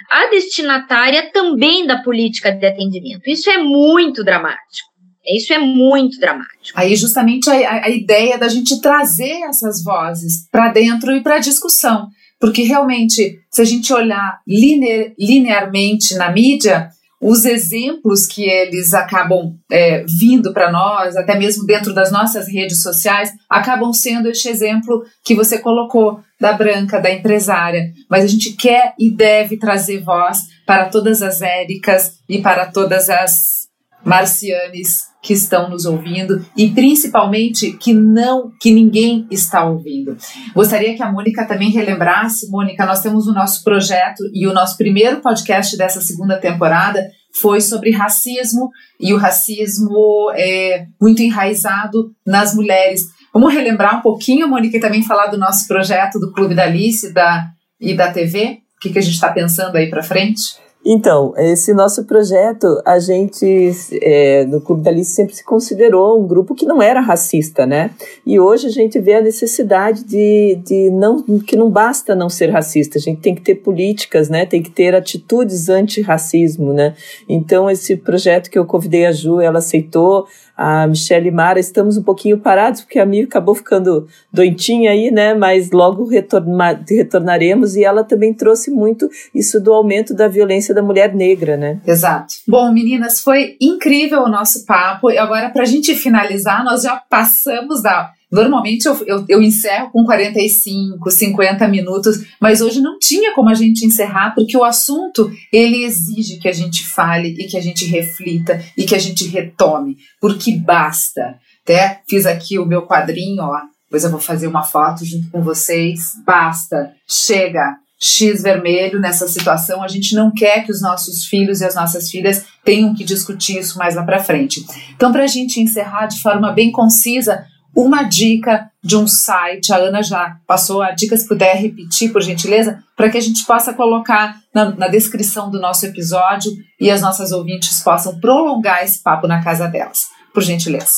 [0.10, 3.28] a destinatária também da política de atendimento.
[3.28, 4.90] Isso é muito dramático.
[5.26, 6.74] Isso é muito dramático.
[6.76, 11.40] Aí, justamente, a, a ideia da gente trazer essas vozes para dentro e para a
[11.40, 12.08] discussão.
[12.40, 16.90] Porque, realmente, se a gente olhar linear, linearmente na mídia,
[17.22, 22.82] os exemplos que eles acabam é, vindo para nós, até mesmo dentro das nossas redes
[22.82, 27.92] sociais, acabam sendo este exemplo que você colocou da branca, da empresária.
[28.10, 33.10] Mas a gente quer e deve trazer voz para todas as Éricas e para todas
[33.10, 33.68] as
[34.06, 40.18] Marcianes que estão nos ouvindo e principalmente que não, que ninguém está ouvindo.
[40.54, 44.78] Gostaria que a Mônica também relembrasse, Mônica, nós temos o nosso projeto e o nosso
[44.78, 47.06] primeiro podcast dessa segunda temporada
[47.42, 53.02] foi sobre racismo e o racismo é muito enraizado nas mulheres.
[53.34, 57.14] Vamos relembrar um pouquinho, Mônica, e também falar do nosso projeto do Clube da Alice
[57.14, 57.48] da,
[57.80, 58.60] e da TV?
[58.78, 60.42] O que, que a gente está pensando aí para frente?
[60.86, 63.72] Então, esse nosso projeto, a gente,
[64.02, 67.92] é, no Clube da Alice, sempre se considerou um grupo que não era racista, né?
[68.26, 72.50] E hoje a gente vê a necessidade de, de não, que não basta não ser
[72.50, 74.46] racista, a gente tem que ter políticas, né?
[74.46, 76.96] Tem que ter atitudes anti-racismo, né?
[77.28, 80.28] Então, esse projeto que eu convidei a Ju, ela aceitou,
[80.62, 85.10] a Michelle e Mara, estamos um pouquinho parados, porque a Mi acabou ficando doentinha aí,
[85.10, 85.34] né?
[85.34, 90.84] Mas logo retorna, retornaremos e ela também trouxe muito isso do aumento da violência da
[90.84, 91.80] mulher negra, né?
[91.88, 92.34] Exato.
[92.46, 95.10] Bom, meninas, foi incrível o nosso papo.
[95.10, 99.90] E agora, para a gente finalizar, nós já passamos da Normalmente eu, eu, eu, encerro
[99.92, 105.32] com 45, 50 minutos, mas hoje não tinha como a gente encerrar, porque o assunto
[105.52, 109.28] ele exige que a gente fale e que a gente reflita e que a gente
[109.28, 111.40] retome, porque basta.
[111.64, 113.62] Até fiz aqui o meu quadrinho, ó.
[113.86, 116.00] Depois eu vou fazer uma foto junto com vocês.
[116.24, 119.84] Basta, chega, X vermelho nessa situação.
[119.84, 123.58] A gente não quer que os nossos filhos e as nossas filhas tenham que discutir
[123.58, 124.64] isso mais lá para frente.
[124.96, 127.44] Então, para a gente encerrar de forma bem concisa,
[127.76, 129.72] uma dica de um site.
[129.72, 133.46] A Ana já passou a dica, se puder repetir, por gentileza, para que a gente
[133.46, 139.02] possa colocar na, na, descrição do nosso episódio e as nossas ouvintes possam prolongar esse
[139.02, 140.08] papo na casa delas.
[140.34, 140.92] Por gentileza.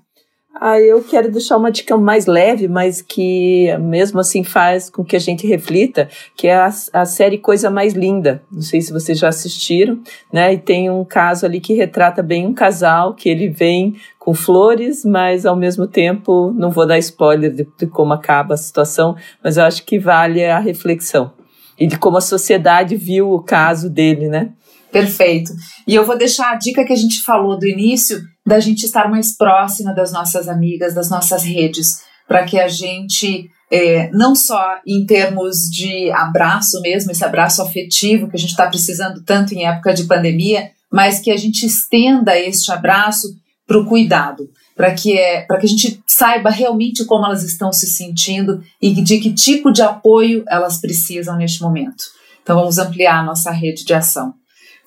[0.60, 5.16] Ah, eu quero deixar uma dica mais leve, mas que mesmo assim faz com que
[5.16, 8.40] a gente reflita, que é a, a série Coisa Mais Linda.
[8.52, 10.00] Não sei se vocês já assistiram,
[10.32, 10.54] né?
[10.54, 15.04] E tem um caso ali que retrata bem um casal que ele vem com flores,
[15.04, 19.56] mas ao mesmo tempo não vou dar spoiler de, de como acaba a situação, mas
[19.56, 21.32] eu acho que vale a reflexão
[21.78, 24.52] e de como a sociedade viu o caso dele, né?
[24.92, 25.52] Perfeito.
[25.88, 29.10] E eu vou deixar a dica que a gente falou do início da gente estar
[29.10, 34.78] mais próxima das nossas amigas, das nossas redes, para que a gente, é, não só
[34.86, 39.66] em termos de abraço mesmo, esse abraço afetivo que a gente está precisando tanto em
[39.66, 43.28] época de pandemia, mas que a gente estenda este abraço
[43.66, 47.86] para o cuidado, para que, é, que a gente saiba realmente como elas estão se
[47.86, 52.04] sentindo e de que tipo de apoio elas precisam neste momento.
[52.42, 54.34] Então vamos ampliar a nossa rede de ação.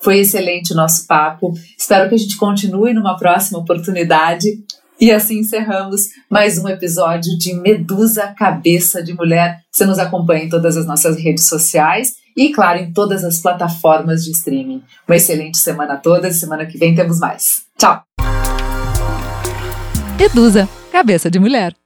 [0.00, 1.52] Foi excelente o nosso papo.
[1.76, 4.48] Espero que a gente continue numa próxima oportunidade.
[5.00, 9.60] E assim encerramos mais um episódio de Medusa Cabeça de Mulher.
[9.70, 14.24] Você nos acompanha em todas as nossas redes sociais e, claro, em todas as plataformas
[14.24, 14.82] de streaming.
[15.06, 16.36] Uma excelente semana a todas.
[16.36, 17.62] Semana que vem temos mais.
[17.76, 18.02] Tchau!
[20.18, 21.78] Medusa Cabeça de Mulher.